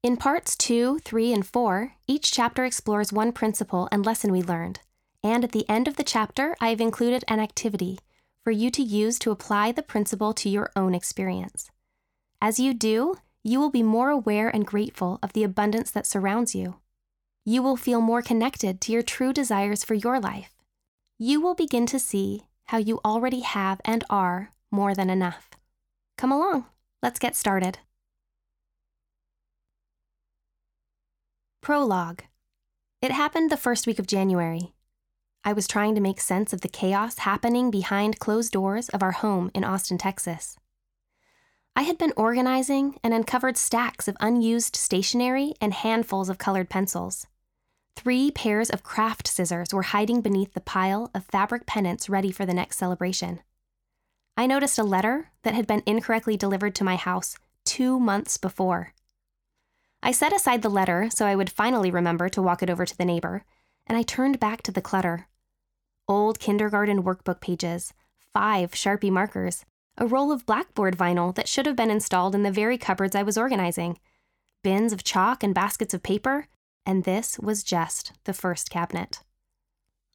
In 0.02 0.16
parts 0.16 0.56
2, 0.56 0.98
3, 1.00 1.32
and 1.32 1.46
4, 1.46 1.92
each 2.06 2.32
chapter 2.32 2.64
explores 2.64 3.12
one 3.12 3.32
principle 3.32 3.88
and 3.92 4.04
lesson 4.06 4.32
we 4.32 4.42
learned. 4.42 4.80
And 5.24 5.42
at 5.42 5.52
the 5.52 5.68
end 5.70 5.88
of 5.88 5.96
the 5.96 6.04
chapter, 6.04 6.54
I 6.60 6.68
have 6.68 6.82
included 6.82 7.24
an 7.28 7.40
activity 7.40 7.98
for 8.44 8.50
you 8.50 8.70
to 8.70 8.82
use 8.82 9.18
to 9.20 9.30
apply 9.30 9.72
the 9.72 9.82
principle 9.82 10.34
to 10.34 10.50
your 10.50 10.70
own 10.76 10.94
experience. 10.94 11.70
As 12.42 12.60
you 12.60 12.74
do, 12.74 13.14
you 13.42 13.58
will 13.58 13.70
be 13.70 13.82
more 13.82 14.10
aware 14.10 14.50
and 14.50 14.66
grateful 14.66 15.18
of 15.22 15.32
the 15.32 15.42
abundance 15.42 15.90
that 15.92 16.06
surrounds 16.06 16.54
you. 16.54 16.76
You 17.46 17.62
will 17.62 17.78
feel 17.78 18.02
more 18.02 18.20
connected 18.20 18.82
to 18.82 18.92
your 18.92 19.02
true 19.02 19.32
desires 19.32 19.82
for 19.82 19.94
your 19.94 20.20
life. 20.20 20.54
You 21.18 21.40
will 21.40 21.54
begin 21.54 21.86
to 21.86 21.98
see 21.98 22.42
how 22.64 22.76
you 22.76 23.00
already 23.02 23.40
have 23.40 23.80
and 23.86 24.04
are 24.10 24.50
more 24.70 24.94
than 24.94 25.08
enough. 25.08 25.50
Come 26.18 26.32
along, 26.32 26.66
let's 27.02 27.18
get 27.18 27.34
started. 27.34 27.78
Prologue. 31.62 32.24
It 33.00 33.10
happened 33.10 33.50
the 33.50 33.56
first 33.56 33.86
week 33.86 33.98
of 33.98 34.06
January. 34.06 34.73
I 35.46 35.52
was 35.52 35.66
trying 35.66 35.94
to 35.94 36.00
make 36.00 36.20
sense 36.20 36.54
of 36.54 36.62
the 36.62 36.68
chaos 36.68 37.18
happening 37.18 37.70
behind 37.70 38.18
closed 38.18 38.52
doors 38.52 38.88
of 38.88 39.02
our 39.02 39.12
home 39.12 39.50
in 39.54 39.62
Austin, 39.62 39.98
Texas. 39.98 40.56
I 41.76 41.82
had 41.82 41.98
been 41.98 42.14
organizing 42.16 42.98
and 43.04 43.12
uncovered 43.12 43.58
stacks 43.58 44.08
of 44.08 44.16
unused 44.20 44.74
stationery 44.74 45.54
and 45.60 45.74
handfuls 45.74 46.30
of 46.30 46.38
colored 46.38 46.70
pencils. 46.70 47.26
Three 47.94 48.30
pairs 48.30 48.70
of 48.70 48.82
craft 48.82 49.28
scissors 49.28 49.74
were 49.74 49.82
hiding 49.82 50.22
beneath 50.22 50.54
the 50.54 50.60
pile 50.60 51.10
of 51.14 51.26
fabric 51.26 51.66
pennants 51.66 52.08
ready 52.08 52.32
for 52.32 52.46
the 52.46 52.54
next 52.54 52.78
celebration. 52.78 53.40
I 54.38 54.46
noticed 54.46 54.78
a 54.78 54.82
letter 54.84 55.30
that 55.42 55.54
had 55.54 55.66
been 55.66 55.82
incorrectly 55.84 56.38
delivered 56.38 56.74
to 56.76 56.84
my 56.84 56.96
house 56.96 57.36
two 57.64 58.00
months 58.00 58.38
before. 58.38 58.94
I 60.02 60.10
set 60.10 60.32
aside 60.32 60.62
the 60.62 60.70
letter 60.70 61.08
so 61.10 61.26
I 61.26 61.36
would 61.36 61.50
finally 61.50 61.90
remember 61.90 62.30
to 62.30 62.42
walk 62.42 62.62
it 62.62 62.70
over 62.70 62.86
to 62.86 62.96
the 62.96 63.04
neighbor, 63.04 63.44
and 63.86 63.98
I 63.98 64.02
turned 64.02 64.40
back 64.40 64.62
to 64.62 64.72
the 64.72 64.82
clutter. 64.82 65.28
Old 66.06 66.38
kindergarten 66.38 67.02
workbook 67.02 67.40
pages, 67.40 67.94
five 68.32 68.72
Sharpie 68.72 69.10
markers, 69.10 69.64
a 69.96 70.06
roll 70.06 70.30
of 70.30 70.44
blackboard 70.44 70.98
vinyl 70.98 71.34
that 71.34 71.48
should 71.48 71.66
have 71.66 71.76
been 71.76 71.90
installed 71.90 72.34
in 72.34 72.42
the 72.42 72.50
very 72.50 72.76
cupboards 72.76 73.14
I 73.14 73.22
was 73.22 73.38
organizing, 73.38 73.98
bins 74.62 74.92
of 74.92 75.04
chalk 75.04 75.42
and 75.42 75.54
baskets 75.54 75.94
of 75.94 76.02
paper, 76.02 76.48
and 76.84 77.04
this 77.04 77.38
was 77.38 77.62
just 77.62 78.12
the 78.24 78.34
first 78.34 78.70
cabinet. 78.70 79.20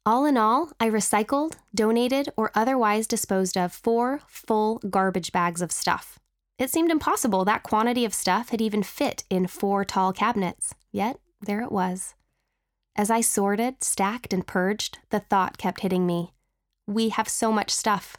All 0.06 0.24
in 0.24 0.36
all, 0.36 0.70
I 0.78 0.88
recycled, 0.88 1.56
donated, 1.74 2.28
or 2.36 2.52
otherwise 2.54 3.06
disposed 3.06 3.56
of 3.56 3.72
four 3.72 4.20
full 4.26 4.78
garbage 4.90 5.32
bags 5.32 5.60
of 5.60 5.72
stuff. 5.72 6.18
It 6.58 6.70
seemed 6.70 6.90
impossible 6.90 7.44
that 7.46 7.62
quantity 7.62 8.04
of 8.04 8.14
stuff 8.14 8.50
had 8.50 8.60
even 8.60 8.82
fit 8.82 9.24
in 9.28 9.46
four 9.46 9.84
tall 9.84 10.12
cabinets, 10.12 10.74
yet 10.92 11.18
there 11.40 11.62
it 11.62 11.72
was. 11.72 12.14
As 13.00 13.10
I 13.10 13.22
sorted, 13.22 13.82
stacked, 13.82 14.34
and 14.34 14.46
purged, 14.46 14.98
the 15.08 15.20
thought 15.20 15.56
kept 15.56 15.80
hitting 15.80 16.06
me 16.06 16.34
we 16.86 17.08
have 17.08 17.30
so 17.30 17.50
much 17.50 17.70
stuff. 17.70 18.18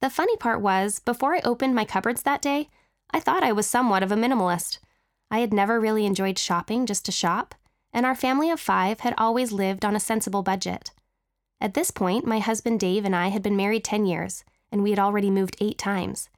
The 0.00 0.08
funny 0.08 0.36
part 0.36 0.60
was, 0.60 1.00
before 1.00 1.34
I 1.34 1.40
opened 1.42 1.74
my 1.74 1.84
cupboards 1.84 2.22
that 2.22 2.40
day, 2.40 2.68
I 3.10 3.18
thought 3.18 3.42
I 3.42 3.50
was 3.50 3.66
somewhat 3.66 4.04
of 4.04 4.12
a 4.12 4.14
minimalist. 4.14 4.78
I 5.32 5.40
had 5.40 5.52
never 5.52 5.80
really 5.80 6.06
enjoyed 6.06 6.38
shopping 6.38 6.86
just 6.86 7.04
to 7.06 7.10
shop, 7.10 7.56
and 7.92 8.06
our 8.06 8.14
family 8.14 8.50
of 8.50 8.60
five 8.60 9.00
had 9.00 9.14
always 9.18 9.50
lived 9.50 9.84
on 9.84 9.96
a 9.96 10.06
sensible 10.08 10.44
budget. 10.44 10.92
At 11.60 11.74
this 11.74 11.90
point, 11.90 12.24
my 12.24 12.38
husband 12.38 12.78
Dave 12.78 13.04
and 13.04 13.16
I 13.16 13.28
had 13.28 13.42
been 13.42 13.56
married 13.56 13.82
10 13.82 14.06
years, 14.06 14.44
and 14.70 14.84
we 14.84 14.90
had 14.90 15.00
already 15.00 15.28
moved 15.28 15.56
eight 15.60 15.78
times. 15.78 16.28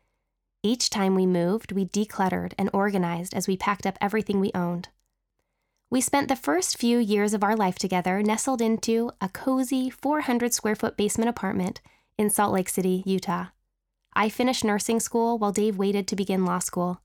Each 0.63 0.89
time 0.89 1.15
we 1.15 1.27
moved, 1.27 1.73
we 1.73 1.85
decluttered 1.85 2.55
and 2.57 2.71
organized 2.73 3.35
as 3.35 3.47
we 3.47 3.59
packed 3.59 3.87
up 3.87 3.99
everything 4.01 4.41
we 4.41 4.51
owned. 4.55 4.89
We 5.95 6.01
spent 6.01 6.27
the 6.27 6.35
first 6.35 6.77
few 6.77 6.99
years 6.99 7.35
of 7.35 7.45
our 7.45 7.55
life 7.55 7.79
together 7.79 8.21
nestled 8.21 8.61
into 8.61 9.13
a 9.21 9.29
cozy 9.29 9.91
400 9.91 10.53
square 10.53 10.75
foot 10.75 10.97
basement 10.97 11.29
apartment 11.29 11.81
in 12.19 12.31
Salt 12.31 12.53
Lake 12.53 12.69
City, 12.69 13.05
Utah. 13.07 13.51
I 14.13 14.29
finished 14.29 14.65
nursing 14.65 14.99
school 14.99 15.39
while 15.39 15.53
Dave 15.53 15.79
waited 15.79 16.09
to 16.09 16.17
begin 16.17 16.45
law 16.45 16.59
school. 16.59 17.01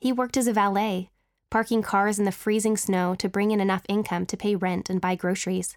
He 0.00 0.10
worked 0.10 0.36
as 0.36 0.48
a 0.48 0.52
valet, 0.52 1.10
parking 1.48 1.80
cars 1.80 2.18
in 2.18 2.24
the 2.24 2.32
freezing 2.32 2.76
snow 2.76 3.14
to 3.14 3.28
bring 3.28 3.52
in 3.52 3.60
enough 3.60 3.84
income 3.88 4.26
to 4.26 4.36
pay 4.36 4.56
rent 4.56 4.90
and 4.90 5.00
buy 5.00 5.14
groceries. 5.14 5.76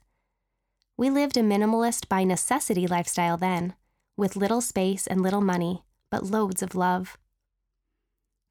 We 0.97 1.11
lived 1.11 1.37
a 1.37 1.41
minimalist 1.41 2.09
by 2.09 2.23
necessity 2.23 2.87
lifestyle 2.87 3.37
then, 3.37 3.75
with 4.17 4.35
little 4.35 4.61
space 4.61 5.05
and 5.05 5.21
little 5.21 5.41
money, 5.41 5.83
but 6.09 6.25
loads 6.25 6.63
of 6.63 6.73
love. 6.73 7.19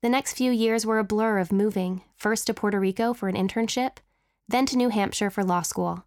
The 0.02 0.08
next 0.08 0.32
few 0.32 0.50
years 0.50 0.86
were 0.86 0.98
a 0.98 1.04
blur 1.04 1.38
of 1.38 1.52
moving, 1.52 2.02
first 2.16 2.46
to 2.46 2.54
Puerto 2.54 2.80
Rico 2.80 3.12
for 3.12 3.28
an 3.28 3.36
internship, 3.36 3.98
then 4.48 4.64
to 4.66 4.76
New 4.76 4.88
Hampshire 4.88 5.28
for 5.28 5.44
law 5.44 5.60
school. 5.60 6.04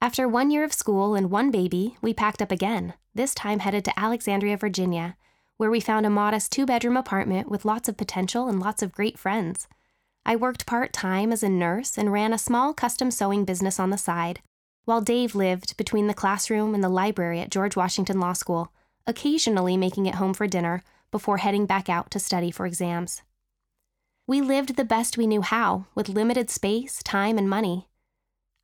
After 0.00 0.28
one 0.28 0.52
year 0.52 0.62
of 0.62 0.72
school 0.72 1.16
and 1.16 1.28
one 1.28 1.50
baby, 1.50 1.96
we 2.00 2.14
packed 2.14 2.40
up 2.40 2.52
again, 2.52 2.94
this 3.12 3.34
time 3.34 3.58
headed 3.58 3.84
to 3.86 3.98
Alexandria, 3.98 4.56
Virginia, 4.56 5.16
where 5.56 5.72
we 5.72 5.80
found 5.80 6.06
a 6.06 6.10
modest 6.10 6.52
two 6.52 6.66
bedroom 6.66 6.96
apartment 6.96 7.50
with 7.50 7.64
lots 7.64 7.88
of 7.88 7.96
potential 7.96 8.46
and 8.46 8.60
lots 8.60 8.80
of 8.80 8.92
great 8.92 9.18
friends. 9.18 9.66
I 10.24 10.36
worked 10.36 10.64
part 10.64 10.92
time 10.92 11.32
as 11.32 11.42
a 11.42 11.48
nurse 11.48 11.98
and 11.98 12.12
ran 12.12 12.32
a 12.32 12.38
small 12.38 12.72
custom 12.74 13.10
sewing 13.10 13.44
business 13.44 13.80
on 13.80 13.90
the 13.90 13.98
side, 13.98 14.40
while 14.84 15.00
Dave 15.00 15.34
lived 15.34 15.76
between 15.76 16.06
the 16.06 16.14
classroom 16.14 16.74
and 16.74 16.84
the 16.84 16.88
library 16.88 17.40
at 17.40 17.50
George 17.50 17.74
Washington 17.74 18.20
Law 18.20 18.34
School, 18.34 18.72
occasionally 19.04 19.76
making 19.76 20.06
it 20.06 20.14
home 20.14 20.32
for 20.32 20.46
dinner 20.46 20.82
before 21.14 21.36
heading 21.36 21.64
back 21.64 21.88
out 21.88 22.10
to 22.10 22.18
study 22.18 22.50
for 22.50 22.66
exams. 22.66 23.22
We 24.26 24.40
lived 24.40 24.74
the 24.74 24.84
best 24.84 25.16
we 25.16 25.28
knew 25.28 25.42
how, 25.42 25.86
with 25.94 26.08
limited 26.08 26.50
space, 26.50 27.04
time, 27.04 27.38
and 27.38 27.48
money. 27.48 27.86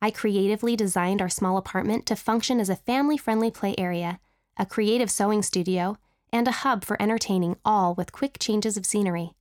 I 0.01 0.11
creatively 0.11 0.75
designed 0.75 1.21
our 1.21 1.29
small 1.29 1.55
apartment 1.55 2.05
to 2.07 2.15
function 2.17 2.59
as 2.59 2.67
a 2.67 2.75
family 2.75 3.15
friendly 3.15 3.51
play 3.51 3.73
area, 3.77 4.19
a 4.57 4.65
creative 4.65 5.09
sewing 5.09 5.43
studio, 5.43 5.97
and 6.33 6.45
a 6.45 6.51
hub 6.51 6.83
for 6.83 7.01
entertaining, 7.01 7.55
all 7.63 7.95
with 7.95 8.11
quick 8.11 8.35
changes 8.37 8.75
of 8.75 8.85
scenery. 8.85 9.31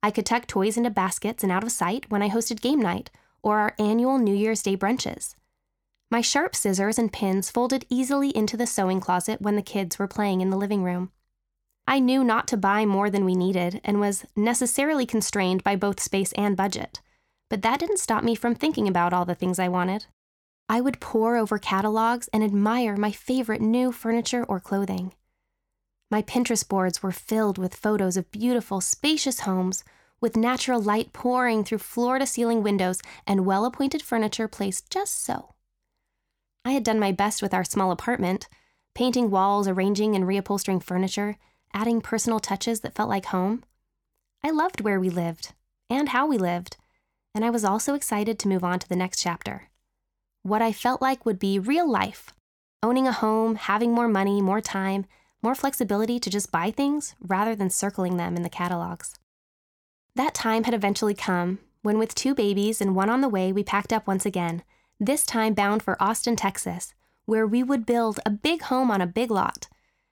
I 0.00 0.12
could 0.12 0.24
tuck 0.24 0.46
toys 0.46 0.76
into 0.76 0.90
baskets 0.90 1.42
and 1.42 1.50
out 1.50 1.64
of 1.64 1.72
sight 1.72 2.08
when 2.08 2.22
I 2.22 2.30
hosted 2.30 2.60
game 2.60 2.80
night 2.80 3.10
or 3.42 3.58
our 3.58 3.74
annual 3.80 4.16
New 4.16 4.34
Year's 4.34 4.62
Day 4.62 4.76
brunches. 4.76 5.34
My 6.08 6.20
sharp 6.20 6.54
scissors 6.54 7.00
and 7.00 7.12
pins 7.12 7.50
folded 7.50 7.84
easily 7.90 8.30
into 8.30 8.56
the 8.56 8.68
sewing 8.68 9.00
closet 9.00 9.42
when 9.42 9.56
the 9.56 9.60
kids 9.60 9.98
were 9.98 10.06
playing 10.06 10.40
in 10.40 10.50
the 10.50 10.56
living 10.56 10.84
room. 10.84 11.10
I 11.88 12.00
knew 12.00 12.22
not 12.22 12.46
to 12.48 12.58
buy 12.58 12.84
more 12.84 13.08
than 13.08 13.24
we 13.24 13.34
needed 13.34 13.80
and 13.82 13.98
was 13.98 14.26
necessarily 14.36 15.06
constrained 15.06 15.64
by 15.64 15.74
both 15.74 16.00
space 16.00 16.32
and 16.32 16.54
budget. 16.54 17.00
But 17.48 17.62
that 17.62 17.80
didn't 17.80 17.96
stop 17.96 18.22
me 18.22 18.34
from 18.34 18.54
thinking 18.54 18.86
about 18.86 19.14
all 19.14 19.24
the 19.24 19.34
things 19.34 19.58
I 19.58 19.68
wanted. 19.68 20.04
I 20.68 20.82
would 20.82 21.00
pore 21.00 21.38
over 21.38 21.56
catalogs 21.56 22.28
and 22.30 22.44
admire 22.44 22.94
my 22.98 23.10
favorite 23.10 23.62
new 23.62 23.90
furniture 23.90 24.44
or 24.44 24.60
clothing. 24.60 25.14
My 26.10 26.20
Pinterest 26.20 26.68
boards 26.68 27.02
were 27.02 27.10
filled 27.10 27.56
with 27.56 27.74
photos 27.74 28.18
of 28.18 28.30
beautiful, 28.30 28.82
spacious 28.82 29.40
homes 29.40 29.82
with 30.20 30.36
natural 30.36 30.82
light 30.82 31.14
pouring 31.14 31.64
through 31.64 31.78
floor 31.78 32.18
to 32.18 32.26
ceiling 32.26 32.62
windows 32.62 33.00
and 33.26 33.46
well 33.46 33.64
appointed 33.64 34.02
furniture 34.02 34.46
placed 34.46 34.90
just 34.90 35.24
so. 35.24 35.54
I 36.66 36.72
had 36.72 36.84
done 36.84 37.00
my 37.00 37.12
best 37.12 37.40
with 37.40 37.54
our 37.54 37.64
small 37.64 37.90
apartment, 37.92 38.46
painting 38.94 39.30
walls, 39.30 39.66
arranging 39.66 40.14
and 40.14 40.26
reupholstering 40.26 40.82
furniture, 40.82 41.38
adding 41.74 42.00
personal 42.00 42.40
touches 42.40 42.80
that 42.80 42.94
felt 42.94 43.08
like 43.08 43.26
home. 43.26 43.64
I 44.42 44.50
loved 44.50 44.80
where 44.80 45.00
we 45.00 45.10
lived 45.10 45.52
and 45.90 46.10
how 46.10 46.26
we 46.26 46.38
lived, 46.38 46.76
and 47.34 47.44
I 47.44 47.50
was 47.50 47.64
also 47.64 47.94
excited 47.94 48.38
to 48.38 48.48
move 48.48 48.64
on 48.64 48.78
to 48.78 48.88
the 48.88 48.96
next 48.96 49.22
chapter. 49.22 49.68
What 50.42 50.62
I 50.62 50.72
felt 50.72 51.02
like 51.02 51.26
would 51.26 51.38
be 51.38 51.58
real 51.58 51.90
life 51.90 52.32
owning 52.82 53.08
a 53.08 53.12
home, 53.12 53.56
having 53.56 53.92
more 53.92 54.08
money, 54.08 54.40
more 54.40 54.60
time, 54.60 55.04
more 55.42 55.54
flexibility 55.54 56.18
to 56.20 56.30
just 56.30 56.52
buy 56.52 56.70
things 56.70 57.14
rather 57.20 57.54
than 57.54 57.70
circling 57.70 58.16
them 58.16 58.36
in 58.36 58.42
the 58.42 58.48
catalogs. 58.48 59.18
That 60.14 60.34
time 60.34 60.64
had 60.64 60.74
eventually 60.74 61.14
come 61.14 61.58
when, 61.82 61.98
with 61.98 62.14
two 62.14 62.34
babies 62.34 62.80
and 62.80 62.94
one 62.94 63.08
on 63.08 63.20
the 63.20 63.28
way, 63.28 63.52
we 63.52 63.62
packed 63.62 63.92
up 63.92 64.06
once 64.06 64.26
again, 64.26 64.62
this 64.98 65.24
time 65.24 65.54
bound 65.54 65.82
for 65.82 66.00
Austin, 66.02 66.34
Texas, 66.34 66.92
where 67.24 67.46
we 67.46 67.62
would 67.62 67.86
build 67.86 68.18
a 68.26 68.30
big 68.30 68.62
home 68.62 68.90
on 68.90 69.00
a 69.00 69.06
big 69.06 69.30
lot, 69.30 69.68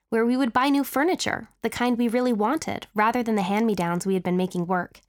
where 0.09 0.25
we 0.25 0.37
would 0.37 0.53
buy 0.53 0.69
new 0.69 0.83
furniture, 0.83 1.49
the 1.61 1.69
kind 1.69 1.97
we 1.97 2.07
really 2.07 2.33
wanted, 2.33 2.87
rather 2.95 3.21
than 3.21 3.35
the 3.35 3.41
hand 3.41 3.67
me 3.67 3.75
downs 3.75 4.05
we 4.05 4.13
had 4.13 4.23
been 4.23 4.37
making 4.37 4.65
work, 4.65 5.01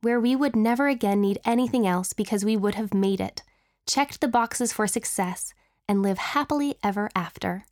where 0.00 0.18
we 0.18 0.34
would 0.34 0.56
never 0.56 0.88
again 0.88 1.20
need 1.20 1.38
anything 1.44 1.86
else 1.86 2.12
because 2.12 2.44
we 2.44 2.56
would 2.56 2.74
have 2.74 2.94
made 2.94 3.20
it, 3.20 3.42
checked 3.86 4.20
the 4.20 4.28
boxes 4.28 4.72
for 4.72 4.86
success, 4.86 5.52
and 5.88 6.02
live 6.02 6.18
happily 6.18 6.74
ever 6.82 7.10
after. 7.14 7.64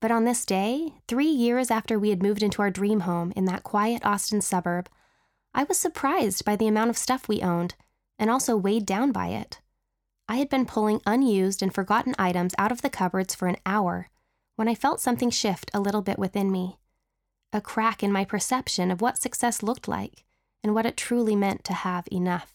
But 0.00 0.10
on 0.10 0.24
this 0.24 0.44
day, 0.44 0.94
three 1.06 1.28
years 1.28 1.70
after 1.70 1.98
we 1.98 2.10
had 2.10 2.22
moved 2.22 2.42
into 2.42 2.62
our 2.62 2.70
dream 2.70 3.00
home 3.00 3.32
in 3.36 3.44
that 3.46 3.62
quiet 3.62 4.04
Austin 4.04 4.40
suburb, 4.40 4.88
I 5.54 5.64
was 5.64 5.78
surprised 5.78 6.44
by 6.44 6.56
the 6.56 6.66
amount 6.66 6.90
of 6.90 6.98
stuff 6.98 7.28
we 7.28 7.42
owned 7.42 7.74
and 8.18 8.28
also 8.28 8.56
weighed 8.56 8.86
down 8.86 9.12
by 9.12 9.28
it. 9.28 9.60
I 10.28 10.36
had 10.36 10.48
been 10.48 10.66
pulling 10.66 11.00
unused 11.06 11.62
and 11.62 11.72
forgotten 11.72 12.14
items 12.18 12.54
out 12.58 12.72
of 12.72 12.82
the 12.82 12.90
cupboards 12.90 13.34
for 13.34 13.46
an 13.46 13.56
hour 13.64 14.08
when 14.56 14.68
I 14.68 14.74
felt 14.74 15.00
something 15.00 15.30
shift 15.30 15.70
a 15.72 15.80
little 15.80 16.02
bit 16.02 16.18
within 16.18 16.50
me. 16.50 16.78
A 17.52 17.60
crack 17.60 18.02
in 18.02 18.10
my 18.10 18.24
perception 18.24 18.90
of 18.90 19.00
what 19.00 19.18
success 19.18 19.62
looked 19.62 19.86
like 19.86 20.24
and 20.62 20.74
what 20.74 20.86
it 20.86 20.96
truly 20.96 21.36
meant 21.36 21.62
to 21.64 21.72
have 21.72 22.08
enough. 22.10 22.54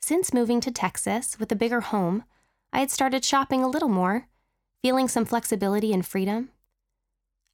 Since 0.00 0.32
moving 0.32 0.60
to 0.60 0.70
Texas 0.70 1.38
with 1.38 1.50
a 1.50 1.56
bigger 1.56 1.80
home, 1.80 2.24
I 2.72 2.80
had 2.80 2.90
started 2.90 3.24
shopping 3.24 3.62
a 3.62 3.68
little 3.68 3.88
more 3.88 4.28
feeling 4.82 5.08
some 5.08 5.24
flexibility 5.24 5.92
and 5.92 6.06
freedom. 6.06 6.50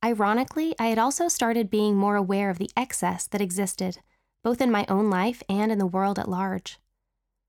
Ironically, 0.05 0.75
I 0.79 0.89
had 0.89 0.99
also 0.99 1.29
started 1.29 1.71
being 1.71 1.97
more 1.97 2.17
aware 2.17 2.51
of 2.51 2.59
the 2.59 2.71
excess 2.77 3.27
that 3.29 3.41
existed, 3.41 4.01
both 4.43 4.61
in 4.61 4.71
my 4.71 4.85
own 4.87 5.09
life 5.09 5.43
and 5.49 5.73
in 5.73 5.79
the 5.79 5.87
world 5.87 6.19
at 6.19 6.29
large. 6.29 6.79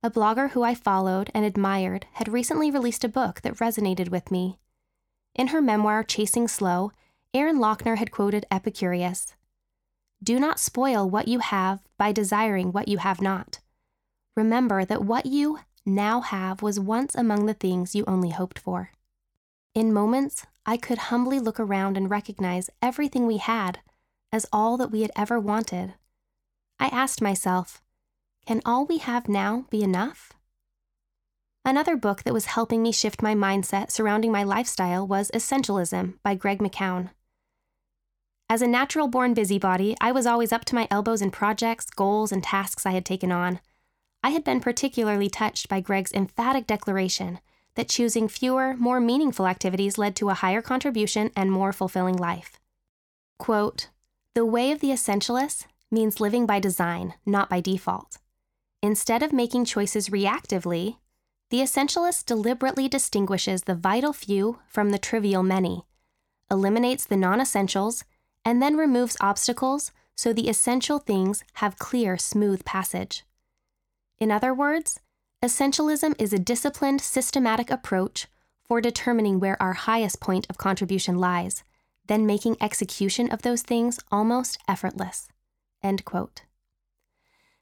A 0.02 0.10
blogger 0.10 0.52
who 0.52 0.64
I 0.64 0.74
followed 0.74 1.32
and 1.34 1.44
admired 1.44 2.06
had 2.14 2.30
recently 2.30 2.72
released 2.72 3.04
a 3.04 3.10
book 3.10 3.42
that 3.42 3.58
resonated 3.58 4.10
with 4.10 4.32
me. 4.32 4.60
In 5.36 5.48
her 5.48 5.62
memoir, 5.62 6.04
Chasing 6.04 6.48
Slow, 6.48 6.92
Erin 7.34 7.58
Loechner 7.58 7.98
had 7.98 8.12
quoted 8.12 8.46
Epicurus 8.52 9.36
Do 10.22 10.40
not 10.40 10.60
spoil 10.60 11.10
what 11.10 11.28
you 11.28 11.40
have 11.40 11.82
by 11.98 12.12
desiring 12.12 12.72
what 12.72 12.88
you 12.88 13.00
have 13.00 13.22
not. 13.22 13.60
Remember 14.36 14.86
that 14.86 15.04
what 15.04 15.26
you 15.26 15.60
now 15.86 16.22
have 16.22 16.62
was 16.62 16.80
once 16.80 17.16
among 17.16 17.46
the 17.46 17.54
things 17.54 17.96
you 17.96 18.04
only 18.08 18.30
hoped 18.30 18.60
for. 18.60 18.92
In 19.74 19.92
moments, 19.92 20.46
I 20.66 20.78
could 20.78 21.10
humbly 21.10 21.40
look 21.40 21.60
around 21.60 21.98
and 21.98 22.10
recognize 22.10 22.70
everything 22.82 23.26
we 23.26 23.38
had 23.38 23.80
as 24.32 24.46
all 24.54 24.78
that 24.78 24.92
we 24.92 25.02
had 25.02 25.12
ever 25.16 25.40
wanted. 25.40 25.96
I 26.80 26.88
asked 26.88 27.22
myself, 27.22 27.82
can 28.46 28.62
all 28.66 28.86
we 28.86 28.98
have 29.00 29.28
now 29.28 29.66
be 29.70 29.84
enough? 29.84 30.34
Another 31.66 31.96
book 31.96 32.24
that 32.24 32.34
was 32.34 32.46
helping 32.46 32.82
me 32.82 32.92
shift 32.92 33.22
my 33.22 33.34
mindset 33.34 33.90
surrounding 33.90 34.34
my 34.34 34.44
lifestyle 34.44 35.08
was 35.08 35.32
Essentialism 35.34 36.16
by 36.22 36.36
Greg 36.36 36.60
McKeown. 36.60 37.12
As 38.50 38.62
a 38.62 38.68
natural 38.68 39.08
born 39.08 39.34
busybody, 39.34 39.96
I 40.02 40.12
was 40.12 40.26
always 40.26 40.52
up 40.52 40.66
to 40.66 40.76
my 40.76 40.90
elbows 40.92 41.22
in 41.22 41.32
projects, 41.32 41.90
goals, 41.90 42.34
and 42.34 42.44
tasks 42.44 42.86
I 42.86 42.92
had 42.92 43.06
taken 43.06 43.32
on. 43.32 43.62
I 44.22 44.32
had 44.32 44.44
been 44.44 44.60
particularly 44.60 45.30
touched 45.30 45.70
by 45.70 45.80
Greg's 45.80 46.12
emphatic 46.12 46.68
declaration 46.68 47.40
that 47.76 47.90
choosing 47.90 48.28
fewer, 48.28 48.76
more 48.76 49.00
meaningful 49.00 49.48
activities 49.48 49.98
led 49.98 50.18
to 50.18 50.30
a 50.30 50.36
higher 50.36 50.62
contribution 50.62 51.32
and 51.36 51.50
more 51.50 51.72
fulfilling 51.72 52.18
life. 52.18 52.60
Quote, 53.40 53.90
the 54.36 54.46
way 54.46 54.72
of 54.72 54.82
the 54.82 54.90
essentialist 54.90 55.66
means 55.90 56.20
living 56.20 56.46
by 56.46 56.60
design, 56.60 57.14
not 57.26 57.50
by 57.50 57.62
default. 57.62 58.18
Instead 58.82 59.24
of 59.24 59.32
making 59.32 59.64
choices 59.64 60.10
reactively, 60.10 60.98
the 61.54 61.62
essentialist 61.62 62.26
deliberately 62.26 62.88
distinguishes 62.90 63.66
the 63.66 63.76
vital 63.76 64.12
few 64.12 64.58
from 64.66 64.90
the 64.90 64.98
trivial 64.98 65.44
many, 65.44 65.86
eliminates 66.50 67.06
the 67.06 67.16
non 67.16 67.40
essentials, 67.40 68.04
and 68.44 68.60
then 68.60 68.76
removes 68.76 69.16
obstacles 69.22 69.92
so 70.16 70.34
the 70.34 70.50
essential 70.50 70.98
things 70.98 71.44
have 71.54 71.78
clear, 71.78 72.18
smooth 72.18 72.66
passage. 72.66 73.24
In 74.18 74.32
other 74.32 74.52
words, 74.52 75.00
Essentialism 75.44 76.16
is 76.18 76.34
a 76.34 76.40
disciplined, 76.40 77.02
systematic 77.02 77.70
approach 77.70 78.26
for 78.64 78.82
determining 78.82 79.40
where 79.40 79.62
our 79.62 79.74
highest 79.74 80.20
point 80.20 80.48
of 80.50 80.58
contribution 80.58 81.20
lies, 81.20 81.64
then 82.08 82.26
making 82.26 82.58
execution 82.62 83.32
of 83.32 83.44
those 83.44 83.62
things 83.62 84.00
almost 84.12 84.58
effortless. 84.68 85.28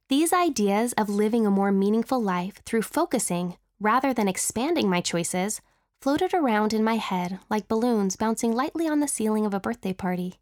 These 0.07 0.31
ideas 0.31 0.93
of 0.93 1.09
living 1.09 1.45
a 1.45 1.51
more 1.51 1.73
meaningful 1.73 2.23
life 2.23 2.61
through 2.63 2.83
focusing 2.83 3.57
rather 3.81 4.13
than 4.13 4.27
expanding 4.27 4.87
my 4.89 5.01
choices 5.01 5.59
floated 5.99 6.33
around 6.33 6.71
in 6.71 6.83
my 6.83 6.95
head 6.95 7.39
like 7.49 7.67
balloons 7.67 8.15
bouncing 8.15 8.53
lightly 8.53 8.87
on 8.87 8.99
the 8.99 9.07
ceiling 9.07 9.45
of 9.45 9.53
a 9.53 9.59
birthday 9.59 9.93
party. 9.93 10.35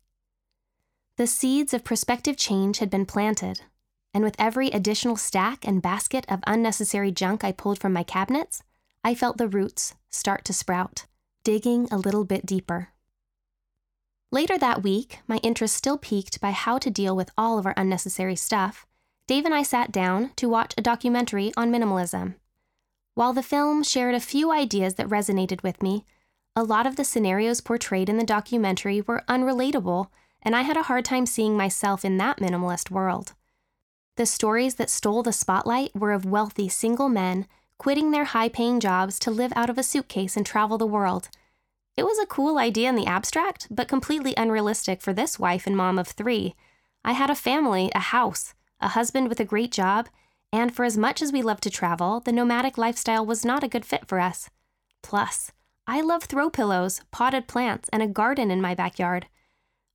The 1.17 1.25
seeds 1.25 1.73
of 1.73 1.83
prospective 1.83 2.37
change 2.37 2.79
had 2.79 2.89
been 2.89 3.05
planted, 3.05 3.61
and 4.13 4.23
with 4.23 4.35
every 4.37 4.67
additional 4.69 5.15
stack 5.15 5.67
and 5.67 5.81
basket 5.81 6.25
of 6.29 6.39
unnecessary 6.45 7.11
junk 7.11 7.43
I 7.43 7.51
pulled 7.51 7.79
from 7.79 7.93
my 7.93 8.03
cabinets, 8.03 8.61
I 9.03 9.15
felt 9.15 9.37
the 9.37 9.47
roots 9.47 9.95
start 10.09 10.45
to 10.45 10.53
sprout, 10.53 11.05
digging 11.43 11.87
a 11.91 11.97
little 11.97 12.25
bit 12.25 12.45
deeper. 12.45 12.89
Later 14.31 14.57
that 14.57 14.83
week, 14.83 15.19
my 15.27 15.37
interest 15.37 15.75
still 15.75 15.97
piqued 15.97 16.39
by 16.39 16.51
how 16.51 16.77
to 16.77 16.91
deal 16.91 17.15
with 17.15 17.31
all 17.37 17.57
of 17.57 17.65
our 17.65 17.73
unnecessary 17.75 18.35
stuff, 18.35 18.85
Dave 19.27 19.45
and 19.45 19.53
I 19.53 19.63
sat 19.63 19.91
down 19.91 20.31
to 20.37 20.49
watch 20.49 20.73
a 20.77 20.81
documentary 20.81 21.51
on 21.55 21.71
minimalism. 21.71 22.35
While 23.19 23.33
the 23.33 23.43
film 23.43 23.83
shared 23.83 24.15
a 24.15 24.21
few 24.21 24.49
ideas 24.49 24.93
that 24.93 25.09
resonated 25.09 25.61
with 25.61 25.83
me, 25.83 26.05
a 26.55 26.63
lot 26.63 26.87
of 26.87 26.95
the 26.95 27.03
scenarios 27.03 27.59
portrayed 27.59 28.07
in 28.07 28.15
the 28.15 28.23
documentary 28.23 29.01
were 29.01 29.25
unrelatable, 29.27 30.07
and 30.41 30.55
I 30.55 30.61
had 30.61 30.77
a 30.77 30.83
hard 30.83 31.03
time 31.03 31.25
seeing 31.25 31.57
myself 31.57 32.05
in 32.05 32.15
that 32.15 32.39
minimalist 32.39 32.89
world. 32.89 33.33
The 34.15 34.25
stories 34.25 34.75
that 34.75 34.89
stole 34.89 35.21
the 35.21 35.33
spotlight 35.33 35.93
were 35.93 36.13
of 36.13 36.23
wealthy 36.23 36.69
single 36.69 37.09
men 37.09 37.45
quitting 37.77 38.11
their 38.11 38.23
high 38.23 38.47
paying 38.47 38.79
jobs 38.79 39.19
to 39.19 39.31
live 39.31 39.51
out 39.53 39.69
of 39.69 39.77
a 39.77 39.83
suitcase 39.83 40.37
and 40.37 40.45
travel 40.45 40.77
the 40.77 40.87
world. 40.87 41.27
It 41.97 42.05
was 42.05 42.19
a 42.19 42.25
cool 42.25 42.57
idea 42.57 42.87
in 42.87 42.95
the 42.95 43.07
abstract, 43.07 43.67
but 43.69 43.89
completely 43.89 44.33
unrealistic 44.37 45.01
for 45.01 45.11
this 45.11 45.37
wife 45.37 45.67
and 45.67 45.75
mom 45.75 45.99
of 45.99 46.07
three. 46.07 46.55
I 47.03 47.11
had 47.11 47.29
a 47.29 47.35
family, 47.35 47.91
a 47.93 47.99
house, 47.99 48.53
a 48.79 48.87
husband 48.87 49.27
with 49.27 49.41
a 49.41 49.51
great 49.51 49.73
job, 49.73 50.07
and 50.51 50.73
for 50.73 50.83
as 50.83 50.97
much 50.97 51.21
as 51.21 51.31
we 51.31 51.41
love 51.41 51.61
to 51.61 51.69
travel, 51.69 52.19
the 52.19 52.31
nomadic 52.31 52.77
lifestyle 52.77 53.25
was 53.25 53.45
not 53.45 53.63
a 53.63 53.67
good 53.67 53.85
fit 53.85 54.07
for 54.07 54.19
us. 54.19 54.49
Plus, 55.03 55.51
I 55.87 56.01
love 56.01 56.23
throw 56.23 56.49
pillows, 56.49 57.01
potted 57.11 57.47
plants, 57.47 57.89
and 57.91 58.03
a 58.03 58.07
garden 58.07 58.51
in 58.51 58.61
my 58.61 58.75
backyard. 58.75 59.27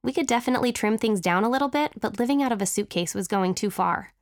We 0.03 0.13
could 0.13 0.27
definitely 0.27 0.73
trim 0.73 0.99
things 0.99 1.21
down 1.21 1.45
a 1.45 1.49
little 1.49 1.69
bit, 1.69 1.93
but 2.01 2.19
living 2.19 2.43
out 2.43 2.53
of 2.53 2.61
a 2.61 2.67
suitcase 2.67 3.15
was 3.15 3.29
going 3.29 3.55
too 3.55 3.71
far. 3.71 4.13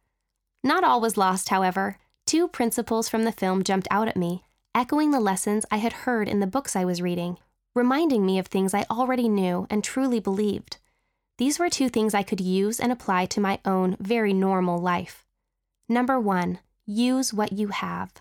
Not 0.63 0.85
all 0.85 1.01
was 1.01 1.17
lost, 1.17 1.49
however. 1.49 1.99
Two 2.27 2.47
principles 2.47 3.09
from 3.09 3.25
the 3.25 3.33
film 3.33 3.65
jumped 3.65 3.89
out 3.91 4.07
at 4.07 4.17
me, 4.17 4.45
echoing 4.75 5.11
the 5.11 5.21
lessons 5.21 5.67
I 5.71 5.79
had 5.79 5.93
heard 5.93 6.29
in 6.29 6.41
the 6.41 6.47
books 6.47 6.77
I 6.77 6.85
was 6.85 7.03
reading, 7.03 7.39
reminding 7.75 8.25
me 8.25 8.39
of 8.39 8.47
things 8.47 8.75
I 8.75 8.85
already 8.91 9.29
knew 9.29 9.67
and 9.69 9.83
truly 9.83 10.21
believed. 10.21 10.79
These 11.39 11.59
were 11.59 11.69
two 11.69 11.89
things 11.89 12.15
I 12.15 12.23
could 12.23 12.41
use 12.41 12.79
and 12.79 12.93
apply 12.93 13.27
to 13.27 13.41
my 13.41 13.59
own 13.65 13.97
very 13.99 14.33
normal 14.33 14.79
life. 14.79 15.22
Number 15.89 16.19
one, 16.19 16.59
use 16.87 17.33
what 17.33 17.53
you 17.53 17.69
have. 17.69 18.13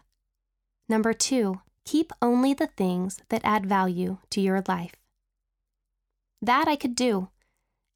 Number 0.89 1.13
two, 1.13 1.61
keep 1.85 2.11
only 2.21 2.53
the 2.53 2.67
things 2.67 3.19
that 3.29 3.41
add 3.43 3.65
value 3.65 4.17
to 4.29 4.41
your 4.41 4.63
life. 4.67 4.93
That 6.41 6.67
I 6.67 6.75
could 6.75 6.95
do. 6.95 7.29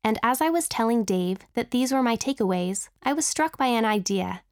And 0.03 0.19
as 0.21 0.39
I 0.39 0.49
was 0.49 0.67
telling 0.67 1.03
Dave 1.03 1.39
that 1.55 1.71
these 1.71 1.91
were 1.91 2.03
my 2.03 2.15
takeaways, 2.15 2.89
I 3.03 3.13
was 3.13 3.25
struck 3.25 3.57
by 3.57 3.67
an 3.67 3.85
idea. 3.85 4.43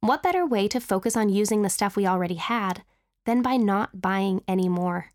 What 0.00 0.22
better 0.22 0.46
way 0.46 0.66
to 0.68 0.80
focus 0.80 1.16
on 1.16 1.28
using 1.28 1.62
the 1.62 1.70
stuff 1.70 1.96
we 1.96 2.06
already 2.06 2.36
had 2.36 2.82
than 3.26 3.42
by 3.42 3.56
not 3.56 4.00
buying 4.00 4.42
any 4.48 4.68
more? 4.68 5.12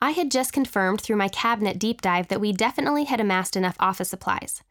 I 0.00 0.10
had 0.10 0.30
just 0.30 0.52
confirmed 0.52 1.00
through 1.00 1.16
my 1.16 1.28
cabinet 1.28 1.78
deep 1.78 2.02
dive 2.02 2.28
that 2.28 2.40
we 2.40 2.52
definitely 2.52 3.04
had 3.04 3.20
amassed 3.20 3.56
enough 3.56 3.76
office 3.78 4.10
supplies. 4.10 4.62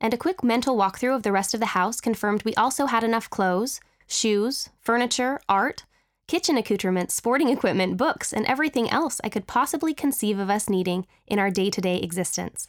And 0.00 0.12
a 0.12 0.18
quick 0.18 0.44
mental 0.44 0.76
walkthrough 0.76 1.14
of 1.14 1.22
the 1.22 1.32
rest 1.32 1.54
of 1.54 1.60
the 1.60 1.66
house 1.66 2.00
confirmed 2.00 2.44
we 2.44 2.54
also 2.54 2.86
had 2.86 3.02
enough 3.02 3.30
clothes, 3.30 3.80
shoes, 4.06 4.68
furniture, 4.80 5.40
art, 5.48 5.84
kitchen 6.28 6.56
accoutrements, 6.56 7.14
sporting 7.14 7.48
equipment, 7.48 7.96
books, 7.96 8.32
and 8.32 8.44
everything 8.46 8.90
else 8.90 9.20
I 9.24 9.28
could 9.28 9.46
possibly 9.46 9.94
conceive 9.94 10.38
of 10.38 10.50
us 10.50 10.68
needing 10.68 11.06
in 11.26 11.38
our 11.38 11.50
day 11.50 11.70
to 11.70 11.80
day 11.80 11.98
existence. 11.98 12.68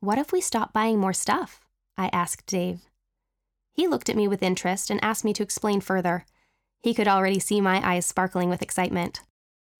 What 0.00 0.18
if 0.18 0.32
we 0.32 0.40
stop 0.40 0.72
buying 0.72 0.98
more 0.98 1.12
stuff? 1.12 1.60
I 1.96 2.08
asked 2.12 2.46
Dave. 2.46 2.82
He 3.72 3.88
looked 3.88 4.08
at 4.08 4.16
me 4.16 4.28
with 4.28 4.42
interest 4.42 4.90
and 4.90 5.02
asked 5.02 5.24
me 5.24 5.32
to 5.34 5.42
explain 5.42 5.80
further. 5.80 6.24
He 6.80 6.94
could 6.94 7.08
already 7.08 7.38
see 7.38 7.60
my 7.60 7.80
eyes 7.88 8.06
sparkling 8.06 8.48
with 8.48 8.62
excitement. 8.62 9.22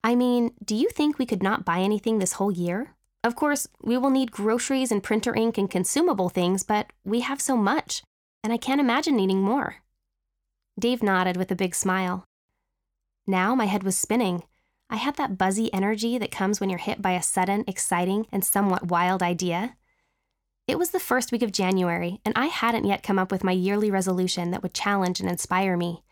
I 0.03 0.15
mean, 0.15 0.53
do 0.65 0.75
you 0.75 0.89
think 0.91 1.19
we 1.19 1.27
could 1.27 1.43
not 1.43 1.65
buy 1.65 1.81
anything 1.81 2.19
this 2.19 2.35
whole 2.35 2.53
year? 2.53 2.95
Of 3.25 3.35
course, 3.35 3.67
we 3.83 3.99
will 3.99 4.11
need 4.11 4.31
groceries 4.31 4.93
and 4.93 5.03
printer 5.03 5.35
ink 5.35 5.59
and 5.59 5.71
consumable 5.71 6.29
things, 6.29 6.63
but 6.63 6.93
we 7.05 7.21
have 7.21 7.41
so 7.41 7.57
much, 7.57 8.03
and 8.45 8.53
I 8.53 8.57
can't 8.57 8.81
imagine 8.81 9.17
needing 9.17 9.43
more. 9.43 9.77
Dave 10.79 11.03
nodded 11.03 11.37
with 11.37 11.51
a 11.51 11.57
big 11.57 11.75
smile. 11.75 12.25
Now 13.27 13.55
my 13.55 13.67
head 13.67 13.83
was 13.83 13.99
spinning. 13.99 14.45
I 14.89 14.97
had 14.97 15.17
that 15.17 15.37
buzzy 15.37 15.73
energy 15.75 16.17
that 16.17 16.31
comes 16.31 16.61
when 16.61 16.71
you're 16.71 16.79
hit 16.79 17.03
by 17.03 17.13
a 17.13 17.23
sudden, 17.23 17.65
exciting, 17.67 18.27
and 18.33 18.45
somewhat 18.45 18.89
wild 18.89 19.23
idea. 19.23 19.77
It 20.67 20.79
was 20.79 20.91
the 20.91 21.01
first 21.01 21.33
week 21.33 21.43
of 21.43 21.53
January, 21.53 22.21
and 22.25 22.35
I 22.37 22.47
hadn't 22.47 22.87
yet 22.87 23.03
come 23.03 23.19
up 23.19 23.33
with 23.33 23.45
my 23.45 23.53
yearly 23.53 23.91
resolution 23.91 24.51
that 24.53 24.63
would 24.63 24.75
challenge 24.75 25.21
and 25.21 25.29
inspire 25.29 25.77
me. 25.77 26.05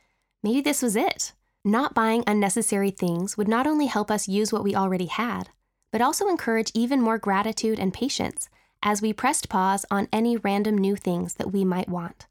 Maybe 0.43 0.61
this 0.61 0.83
was 0.83 0.97
it. 0.97 1.33
Not 1.65 1.95
buying 1.95 2.25
unnecessary 2.27 2.91
things 2.91 3.37
would 3.37 3.49
not 3.49 3.67
only 3.67 3.87
help 3.87 4.11
us 4.11 4.29
use 4.29 4.53
what 4.53 4.65
we 4.65 4.75
already 4.75 5.07
had, 5.07 5.51
but 5.93 6.01
also 6.01 6.29
encourage 6.29 6.73
even 6.75 7.01
more 7.01 7.19
gratitude 7.19 7.79
and 7.79 7.95
patience 7.95 8.49
as 8.83 9.03
we 9.03 9.13
pressed 9.13 9.49
pause 9.49 9.85
on 9.91 10.09
any 10.13 10.37
random 10.37 10.77
new 10.77 10.97
things 10.97 11.35
that 11.35 11.53
we 11.53 11.65
might 11.65 11.89
want. 11.89 12.27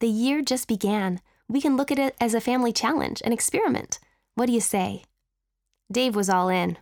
The 0.00 0.08
year 0.08 0.42
just 0.42 0.66
began, 0.66 1.20
we 1.48 1.60
can 1.60 1.76
look 1.76 1.92
at 1.92 1.98
it 1.98 2.16
as 2.20 2.34
a 2.34 2.40
family 2.40 2.72
challenge, 2.72 3.22
an 3.24 3.32
experiment. 3.32 3.98
What 4.34 4.46
do 4.46 4.52
you 4.52 4.60
say? 4.60 5.04
Dave 5.90 6.16
was 6.16 6.30
all 6.30 6.48
in. 6.48 6.78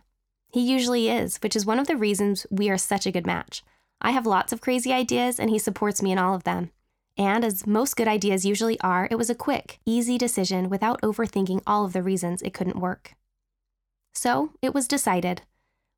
He 0.51 0.61
usually 0.61 1.09
is, 1.09 1.37
which 1.37 1.55
is 1.55 1.65
one 1.65 1.79
of 1.79 1.87
the 1.87 1.97
reasons 1.97 2.45
we 2.49 2.69
are 2.69 2.77
such 2.77 3.05
a 3.05 3.11
good 3.11 3.27
match. 3.27 3.63
I 4.01 4.11
have 4.11 4.25
lots 4.25 4.51
of 4.51 4.61
crazy 4.61 4.91
ideas, 4.91 5.39
and 5.39 5.49
he 5.49 5.59
supports 5.59 6.01
me 6.01 6.11
in 6.11 6.17
all 6.17 6.33
of 6.33 6.43
them. 6.43 6.71
And 7.17 7.45
as 7.45 7.67
most 7.67 7.95
good 7.95 8.07
ideas 8.07 8.45
usually 8.45 8.79
are, 8.81 9.07
it 9.11 9.15
was 9.15 9.29
a 9.29 9.35
quick, 9.35 9.79
easy 9.85 10.17
decision 10.17 10.69
without 10.69 11.01
overthinking 11.01 11.61
all 11.67 11.85
of 11.85 11.93
the 11.93 12.01
reasons 12.01 12.41
it 12.41 12.53
couldn't 12.53 12.79
work. 12.79 13.13
So 14.13 14.51
it 14.61 14.73
was 14.73 14.87
decided. 14.87 15.43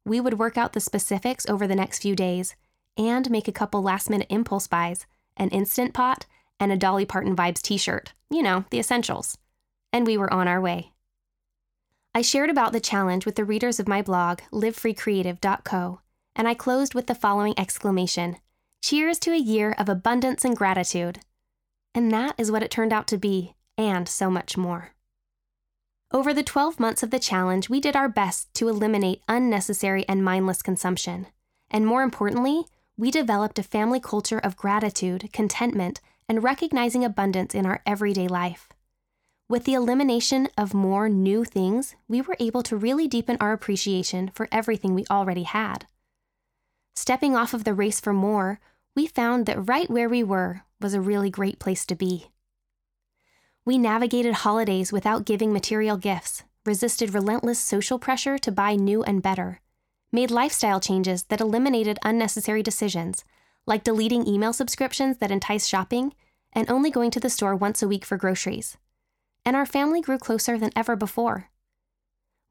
We 0.06 0.20
would 0.20 0.40
work 0.40 0.58
out 0.58 0.74
the 0.74 0.80
specifics 0.80 1.48
over 1.48 1.68
the 1.68 1.76
next 1.76 2.00
few 2.00 2.16
days 2.16 2.56
and 2.98 3.30
make 3.32 3.48
a 3.48 3.54
couple 3.54 3.82
last 3.82 4.10
minute 4.10 4.28
impulse 4.30 4.68
buys 4.68 5.06
an 5.38 5.50
Instant 5.50 5.94
Pot 5.94 6.26
and 6.60 6.72
a 6.72 6.78
Dolly 6.78 7.06
Parton 7.06 7.36
Vibes 7.36 7.62
t 7.62 7.78
shirt. 7.78 8.14
You 8.30 8.44
know, 8.44 8.66
the 8.70 8.80
essentials. 8.80 9.38
And 9.92 10.06
we 10.06 10.18
were 10.18 10.32
on 10.32 10.48
our 10.48 10.62
way. 10.62 10.92
I 12.16 12.22
shared 12.22 12.50
about 12.50 12.74
the 12.74 12.80
challenge 12.80 13.26
with 13.26 13.36
the 13.36 13.46
readers 13.46 13.80
of 13.80 13.88
my 13.88 14.02
blog, 14.02 14.42
livefreecreative.co, 14.52 16.02
and 16.36 16.48
I 16.48 16.54
closed 16.54 16.94
with 16.94 17.08
the 17.08 17.16
following 17.16 17.58
exclamation 17.58 18.38
Cheers 18.84 19.18
to 19.20 19.32
a 19.32 19.38
year 19.38 19.74
of 19.78 19.88
abundance 19.88 20.44
and 20.44 20.58
gratitude. 20.58 21.22
And 21.96 22.12
that 22.12 22.36
is 22.38 22.52
what 22.52 22.62
it 22.62 22.70
turned 22.70 22.92
out 22.92 23.08
to 23.08 23.18
be, 23.18 23.56
and 23.78 24.10
so 24.10 24.30
much 24.30 24.58
more. 24.58 24.94
Over 26.16 26.32
the 26.32 26.44
12 26.44 26.80
months 26.80 27.02
of 27.02 27.10
the 27.10 27.18
challenge, 27.18 27.70
we 27.70 27.80
did 27.80 27.96
our 27.96 28.08
best 28.08 28.54
to 28.54 28.70
eliminate 28.70 29.24
unnecessary 29.28 30.06
and 30.08 30.24
mindless 30.24 30.62
consumption. 30.62 31.26
And 31.72 31.88
more 31.88 32.04
importantly, 32.04 32.66
we 32.96 33.10
developed 33.10 33.58
a 33.58 33.64
family 33.64 34.00
culture 34.00 34.38
of 34.38 34.56
gratitude, 34.56 35.32
contentment, 35.34 36.02
and 36.30 36.44
recognizing 36.44 37.04
abundance 37.04 37.56
in 37.56 37.66
our 37.66 37.82
everyday 37.88 38.28
life. 38.28 38.70
With 39.50 39.64
the 39.64 39.74
elimination 39.74 40.50
of 40.56 40.76
more 40.76 41.10
new 41.10 41.44
things, 41.44 41.96
we 42.08 42.22
were 42.22 42.38
able 42.40 42.62
to 42.62 42.78
really 42.78 43.08
deepen 43.08 43.38
our 43.42 43.52
appreciation 43.52 44.30
for 44.36 44.48
everything 44.52 44.94
we 44.94 45.08
already 45.10 45.44
had. 45.44 45.88
Stepping 46.96 47.36
off 47.36 47.56
of 47.56 47.64
the 47.64 47.74
race 47.74 48.00
for 48.00 48.14
more, 48.14 48.60
we 48.96 49.08
found 49.08 49.48
that 49.48 49.68
right 49.68 49.90
where 49.90 50.10
we 50.10 50.22
were 50.22 50.62
was 50.80 50.94
a 50.94 51.02
really 51.02 51.32
great 51.32 51.58
place 51.58 51.88
to 51.88 51.96
be. 51.96 52.28
We 53.66 53.78
navigated 53.78 54.34
holidays 54.34 54.92
without 54.92 55.24
giving 55.24 55.54
material 55.54 55.96
gifts, 55.96 56.44
resisted 56.66 57.14
relentless 57.14 57.60
social 57.60 57.98
pressure 57.98 58.38
to 58.40 58.52
buy 58.52 58.76
new 58.76 59.04
and 59.04 59.22
better, 59.22 59.62
made 60.12 60.32
lifestyle 60.32 60.82
changes 60.82 61.24
that 61.26 61.40
eliminated 61.40 61.98
unnecessary 62.04 62.62
decisions, 62.62 63.24
like 63.66 63.86
deleting 63.86 64.28
email 64.28 64.52
subscriptions 64.52 65.20
that 65.20 65.32
entice 65.32 65.66
shopping 65.66 66.14
and 66.52 66.70
only 66.70 66.92
going 66.92 67.10
to 67.12 67.22
the 67.22 67.30
store 67.30 67.56
once 67.56 67.82
a 67.82 67.88
week 67.88 68.04
for 68.04 68.18
groceries. 68.18 68.78
And 69.46 69.56
our 69.56 69.66
family 69.66 70.02
grew 70.02 70.18
closer 70.18 70.58
than 70.58 70.72
ever 70.76 70.98
before. 70.98 71.50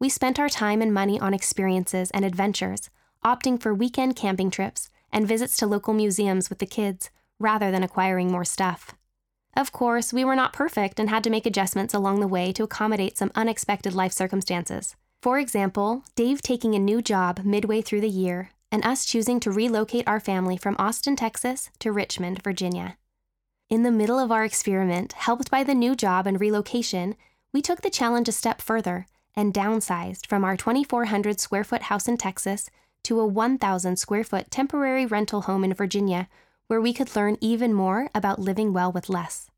We 0.00 0.08
spent 0.08 0.40
our 0.40 0.48
time 0.48 0.80
and 0.80 0.94
money 0.94 1.20
on 1.20 1.34
experiences 1.34 2.10
and 2.12 2.24
adventures, 2.24 2.88
opting 3.22 3.60
for 3.60 3.74
weekend 3.74 4.16
camping 4.16 4.50
trips 4.50 4.88
and 5.12 5.28
visits 5.28 5.58
to 5.58 5.66
local 5.66 5.92
museums 5.92 6.48
with 6.48 6.58
the 6.58 6.66
kids 6.66 7.10
rather 7.38 7.70
than 7.70 7.82
acquiring 7.82 8.32
more 8.32 8.46
stuff. 8.46 8.94
Of 9.54 9.70
course, 9.70 10.12
we 10.12 10.24
were 10.24 10.36
not 10.36 10.52
perfect 10.52 10.98
and 10.98 11.10
had 11.10 11.22
to 11.24 11.30
make 11.30 11.44
adjustments 11.44 11.92
along 11.92 12.20
the 12.20 12.28
way 12.28 12.52
to 12.52 12.62
accommodate 12.62 13.18
some 13.18 13.32
unexpected 13.34 13.94
life 13.94 14.12
circumstances. 14.12 14.96
For 15.20 15.38
example, 15.38 16.04
Dave 16.16 16.42
taking 16.42 16.74
a 16.74 16.80
new 16.80 17.02
job 17.02 17.40
midway 17.44 17.82
through 17.82 18.00
the 18.00 18.08
year 18.08 18.50
and 18.72 18.84
us 18.84 19.04
choosing 19.04 19.38
to 19.40 19.50
relocate 19.50 20.08
our 20.08 20.18
family 20.18 20.56
from 20.56 20.76
Austin, 20.78 21.14
Texas 21.14 21.70
to 21.80 21.92
Richmond, 21.92 22.42
Virginia. 22.42 22.96
In 23.68 23.82
the 23.82 23.90
middle 23.90 24.18
of 24.18 24.32
our 24.32 24.44
experiment, 24.44 25.12
helped 25.12 25.50
by 25.50 25.62
the 25.62 25.74
new 25.74 25.94
job 25.94 26.26
and 26.26 26.40
relocation, 26.40 27.14
we 27.52 27.60
took 27.60 27.82
the 27.82 27.90
challenge 27.90 28.28
a 28.28 28.32
step 28.32 28.62
further 28.62 29.06
and 29.34 29.52
downsized 29.52 30.26
from 30.26 30.44
our 30.44 30.56
2,400 30.56 31.38
square 31.38 31.64
foot 31.64 31.82
house 31.82 32.08
in 32.08 32.16
Texas 32.16 32.70
to 33.04 33.20
a 33.20 33.26
1,000 33.26 33.96
square 33.96 34.24
foot 34.24 34.50
temporary 34.50 35.04
rental 35.04 35.42
home 35.42 35.64
in 35.64 35.74
Virginia 35.74 36.28
where 36.72 36.80
we 36.80 36.94
could 36.94 37.14
learn 37.14 37.36
even 37.42 37.74
more 37.74 38.08
about 38.14 38.38
living 38.38 38.72
well 38.72 38.90
with 38.90 39.10
less. 39.10 39.50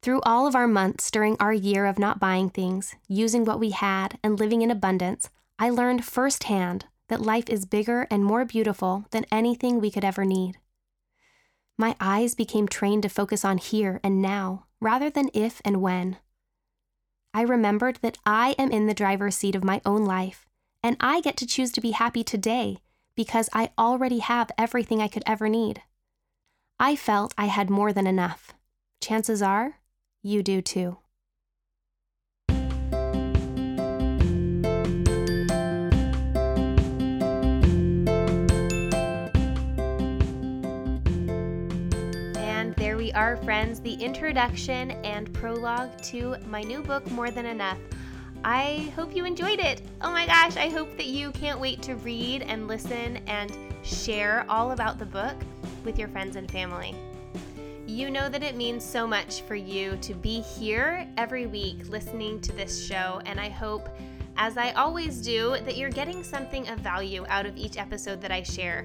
Through 0.00 0.22
all 0.22 0.46
of 0.46 0.54
our 0.54 0.66
months 0.66 1.10
during 1.10 1.36
our 1.38 1.52
year 1.52 1.84
of 1.84 1.98
not 1.98 2.18
buying 2.18 2.48
things, 2.48 2.94
using 3.08 3.44
what 3.44 3.60
we 3.60 3.72
had, 3.72 4.18
and 4.24 4.40
living 4.40 4.62
in 4.62 4.70
abundance, 4.70 5.28
I 5.58 5.68
learned 5.68 6.06
firsthand 6.06 6.86
that 7.08 7.20
life 7.20 7.50
is 7.50 7.66
bigger 7.66 8.06
and 8.10 8.24
more 8.24 8.46
beautiful 8.46 9.04
than 9.10 9.26
anything 9.30 9.82
we 9.82 9.90
could 9.90 10.02
ever 10.02 10.24
need. 10.24 10.56
My 11.76 11.94
eyes 12.00 12.34
became 12.34 12.68
trained 12.68 13.02
to 13.02 13.10
focus 13.10 13.44
on 13.44 13.58
here 13.58 14.00
and 14.02 14.22
now 14.22 14.64
rather 14.80 15.10
than 15.10 15.28
if 15.34 15.60
and 15.62 15.82
when. 15.82 16.16
I 17.34 17.42
remembered 17.42 17.98
that 18.00 18.16
I 18.24 18.54
am 18.58 18.70
in 18.70 18.86
the 18.86 18.94
driver's 18.94 19.36
seat 19.36 19.54
of 19.54 19.62
my 19.62 19.82
own 19.84 20.06
life, 20.06 20.46
and 20.82 20.96
I 21.00 21.20
get 21.20 21.36
to 21.36 21.46
choose 21.46 21.70
to 21.72 21.82
be 21.82 21.90
happy 21.90 22.24
today 22.24 22.78
because 23.14 23.50
I 23.52 23.72
already 23.76 24.20
have 24.20 24.50
everything 24.56 25.02
I 25.02 25.08
could 25.08 25.22
ever 25.26 25.50
need. 25.50 25.82
I 26.78 26.94
felt 26.94 27.32
I 27.38 27.46
had 27.46 27.70
more 27.70 27.90
than 27.90 28.06
enough. 28.06 28.52
Chances 29.00 29.40
are, 29.40 29.78
you 30.22 30.42
do 30.42 30.60
too. 30.60 30.98
And 42.36 42.74
there 42.76 42.98
we 42.98 43.10
are, 43.12 43.38
friends, 43.38 43.80
the 43.80 43.94
introduction 43.94 44.90
and 44.90 45.32
prologue 45.32 45.98
to 46.02 46.36
my 46.46 46.60
new 46.60 46.82
book, 46.82 47.10
More 47.10 47.30
Than 47.30 47.46
Enough. 47.46 47.78
I 48.44 48.92
hope 48.94 49.16
you 49.16 49.24
enjoyed 49.24 49.60
it. 49.60 49.80
Oh 50.02 50.10
my 50.10 50.26
gosh, 50.26 50.58
I 50.58 50.68
hope 50.68 50.94
that 50.98 51.06
you 51.06 51.30
can't 51.30 51.58
wait 51.58 51.80
to 51.82 51.96
read 51.96 52.42
and 52.42 52.68
listen 52.68 53.16
and 53.26 53.50
share 53.82 54.44
all 54.50 54.72
about 54.72 54.98
the 54.98 55.06
book 55.06 55.36
with 55.86 55.98
your 55.98 56.08
friends 56.08 56.36
and 56.36 56.50
family. 56.50 56.94
You 57.86 58.10
know 58.10 58.28
that 58.28 58.42
it 58.42 58.56
means 58.56 58.84
so 58.84 59.06
much 59.06 59.40
for 59.42 59.54
you 59.54 59.96
to 60.02 60.12
be 60.12 60.40
here 60.40 61.08
every 61.16 61.46
week 61.46 61.88
listening 61.88 62.40
to 62.42 62.52
this 62.52 62.84
show, 62.84 63.22
and 63.24 63.40
I 63.40 63.48
hope, 63.48 63.88
as 64.36 64.58
I 64.58 64.72
always 64.72 65.22
do, 65.22 65.56
that 65.64 65.76
you're 65.76 65.88
getting 65.88 66.22
something 66.22 66.68
of 66.68 66.80
value 66.80 67.24
out 67.28 67.46
of 67.46 67.56
each 67.56 67.78
episode 67.78 68.20
that 68.20 68.32
I 68.32 68.42
share. 68.42 68.84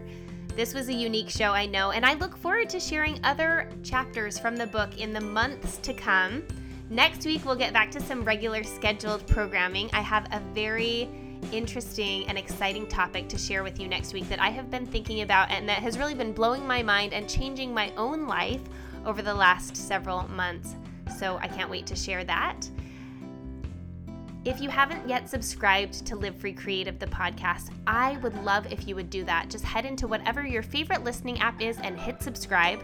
This 0.56 0.74
was 0.74 0.88
a 0.90 0.94
unique 0.94 1.30
show, 1.30 1.52
I 1.52 1.66
know, 1.66 1.92
and 1.92 2.06
I 2.06 2.14
look 2.14 2.38
forward 2.38 2.70
to 2.70 2.80
sharing 2.80 3.20
other 3.24 3.68
chapters 3.84 4.38
from 4.38 4.56
the 4.56 4.68
book 4.68 5.00
in 5.00 5.14
the 5.14 5.22
months 5.22 5.78
to 5.78 5.94
come. 5.94 6.44
Next 6.90 7.26
week, 7.26 7.44
we'll 7.46 7.56
get 7.56 7.74
back 7.74 7.90
to 7.92 8.02
some 8.02 8.24
regular 8.24 8.64
scheduled 8.64 9.26
programming. 9.26 9.90
I 9.94 10.02
have 10.02 10.28
a 10.32 10.42
very 10.54 11.10
interesting 11.52 12.28
and 12.28 12.38
exciting 12.38 12.88
topic 12.88 13.28
to 13.30 13.38
share 13.38 13.64
with 13.64 13.80
you 13.80 13.88
next 13.88 14.14
week 14.14 14.28
that 14.30 14.42
I 14.42 14.50
have 14.50 14.70
been 14.70 14.86
thinking 14.86 15.22
about 15.22 15.50
and 15.52 15.68
that 15.68 15.80
has 15.80 15.98
really 15.98 16.16
been 16.16 16.34
blowing 16.34 16.66
my 16.66 16.82
mind 16.84 17.14
and 17.14 17.30
changing 17.30 17.74
my 17.74 17.92
own 17.98 18.28
life 18.28 18.62
over 19.06 19.22
the 19.22 19.34
last 19.34 19.76
several 19.76 20.28
months. 20.30 20.76
So 21.18 21.38
I 21.42 21.48
can't 21.48 21.70
wait 21.70 21.86
to 21.88 21.96
share 21.96 22.24
that. 22.24 22.70
If 24.44 24.60
you 24.60 24.70
haven't 24.70 25.08
yet 25.08 25.30
subscribed 25.30 26.06
to 26.08 26.16
Live 26.16 26.36
Free 26.36 26.54
Creative, 26.54 26.98
the 26.98 27.06
podcast, 27.06 27.70
I 27.86 28.18
would 28.18 28.36
love 28.44 28.72
if 28.72 28.88
you 28.88 28.96
would 28.96 29.12
do 29.12 29.24
that. 29.26 29.50
Just 29.50 29.64
head 29.64 29.86
into 29.86 30.08
whatever 30.08 30.46
your 30.46 30.64
favorite 30.64 31.04
listening 31.04 31.40
app 31.40 31.62
is 31.62 31.78
and 31.78 32.00
hit 32.00 32.24
subscribe. 32.24 32.82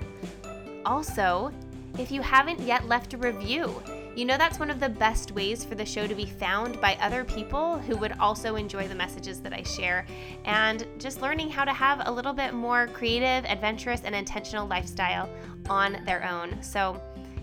Also, 0.85 1.51
if 1.97 2.11
you 2.11 2.21
haven't 2.21 2.59
yet 2.59 2.87
left 2.87 3.15
a 3.15 3.17
review, 3.17 3.81
you 4.17 4.25
know 4.25 4.35
that's 4.35 4.57
one 4.57 4.71
of 4.71 4.79
the 4.79 4.89
best 4.89 5.31
ways 5.33 5.63
for 5.63 5.75
the 5.75 5.85
show 5.85 6.07
to 6.07 6.15
be 6.15 6.25
found 6.25 6.81
by 6.81 6.97
other 6.99 7.23
people 7.23 7.77
who 7.77 7.95
would 7.97 8.13
also 8.13 8.55
enjoy 8.55 8.87
the 8.87 8.95
messages 8.95 9.39
that 9.41 9.53
I 9.53 9.61
share 9.61 10.07
and 10.43 10.87
just 10.97 11.21
learning 11.21 11.51
how 11.51 11.63
to 11.63 11.71
have 11.71 12.01
a 12.07 12.11
little 12.11 12.33
bit 12.33 12.55
more 12.55 12.87
creative, 12.87 13.45
adventurous, 13.45 14.01
and 14.03 14.15
intentional 14.15 14.65
lifestyle 14.65 15.29
on 15.69 16.03
their 16.05 16.27
own. 16.27 16.63
So, 16.63 16.99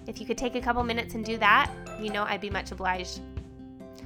if 0.09 0.19
you 0.19 0.27
could 0.27 0.37
take 0.37 0.57
a 0.57 0.61
couple 0.61 0.83
minutes 0.83 1.15
and 1.15 1.25
do 1.25 1.39
that, 1.39 1.71
you 2.03 2.11
know 2.11 2.25
I'd 2.25 2.41
be 2.41 2.51
much 2.51 2.73
obliged. 2.73 3.21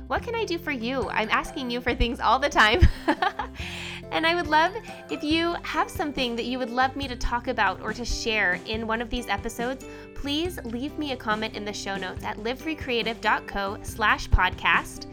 What 0.08 0.22
can 0.22 0.34
I 0.34 0.46
do 0.46 0.56
for 0.56 0.70
you? 0.70 1.06
I'm 1.10 1.28
asking 1.28 1.70
you 1.70 1.82
for 1.82 1.94
things 1.94 2.18
all 2.18 2.38
the 2.38 2.48
time. 2.48 2.80
and 4.10 4.26
I 4.26 4.34
would 4.34 4.46
love 4.46 4.72
if 5.10 5.22
you 5.22 5.54
have 5.62 5.90
something 5.90 6.34
that 6.34 6.46
you 6.46 6.58
would 6.58 6.70
love 6.70 6.96
me 6.96 7.06
to 7.08 7.14
talk 7.14 7.48
about 7.48 7.82
or 7.82 7.92
to 7.92 8.06
share 8.06 8.58
in 8.64 8.86
one 8.86 9.02
of 9.02 9.10
these 9.10 9.28
episodes, 9.28 9.84
please 10.14 10.58
leave 10.64 10.98
me 10.98 11.12
a 11.12 11.16
comment 11.16 11.54
in 11.54 11.62
the 11.66 11.74
show 11.74 11.98
notes 11.98 12.24
at 12.24 12.38
livefreecreative.co 12.38 13.78
slash 13.82 14.30
podcast. 14.30 15.08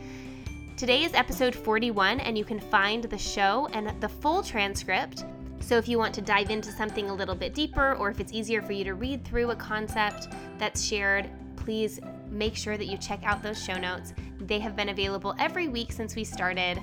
Today 0.77 1.03
is 1.03 1.13
episode 1.13 1.53
41, 1.53 2.21
and 2.21 2.37
you 2.37 2.45
can 2.45 2.61
find 2.61 3.03
the 3.03 3.17
show 3.17 3.67
and 3.73 4.01
the 4.01 4.09
full 4.09 4.41
transcript. 4.41 5.25
So, 5.59 5.77
if 5.77 5.89
you 5.89 5.97
want 5.97 6.13
to 6.15 6.21
dive 6.21 6.51
into 6.51 6.71
something 6.71 7.09
a 7.09 7.13
little 7.13 7.35
bit 7.35 7.53
deeper, 7.53 7.95
or 7.95 8.09
if 8.09 8.19
it's 8.19 8.31
easier 8.31 8.61
for 8.61 8.71
you 8.71 8.83
to 8.85 8.93
read 8.93 9.25
through 9.25 9.51
a 9.51 9.55
concept 9.55 10.29
that's 10.57 10.81
shared, 10.83 11.29
please 11.55 11.99
make 12.29 12.55
sure 12.55 12.77
that 12.77 12.85
you 12.85 12.97
check 12.97 13.21
out 13.23 13.41
those 13.41 13.61
show 13.61 13.77
notes. 13.77 14.13
They 14.39 14.59
have 14.59 14.75
been 14.75 14.89
available 14.89 15.35
every 15.39 15.67
week 15.67 15.91
since 15.91 16.15
we 16.15 16.23
started 16.23 16.79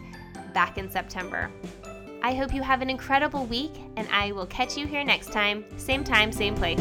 back 0.52 0.78
in 0.78 0.90
September. 0.90 1.50
I 2.22 2.34
hope 2.34 2.54
you 2.54 2.62
have 2.62 2.82
an 2.82 2.90
incredible 2.90 3.46
week, 3.46 3.72
and 3.96 4.08
I 4.12 4.32
will 4.32 4.46
catch 4.46 4.76
you 4.76 4.86
here 4.86 5.04
next 5.04 5.32
time, 5.32 5.64
same 5.76 6.04
time, 6.04 6.32
same 6.32 6.54
place. 6.54 6.80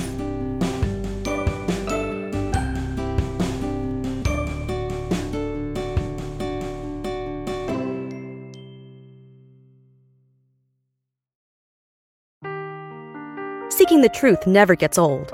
Seeking 13.69 14.01
the 14.01 14.09
truth 14.13 14.45
never 14.45 14.75
gets 14.75 14.99
old. 14.99 15.33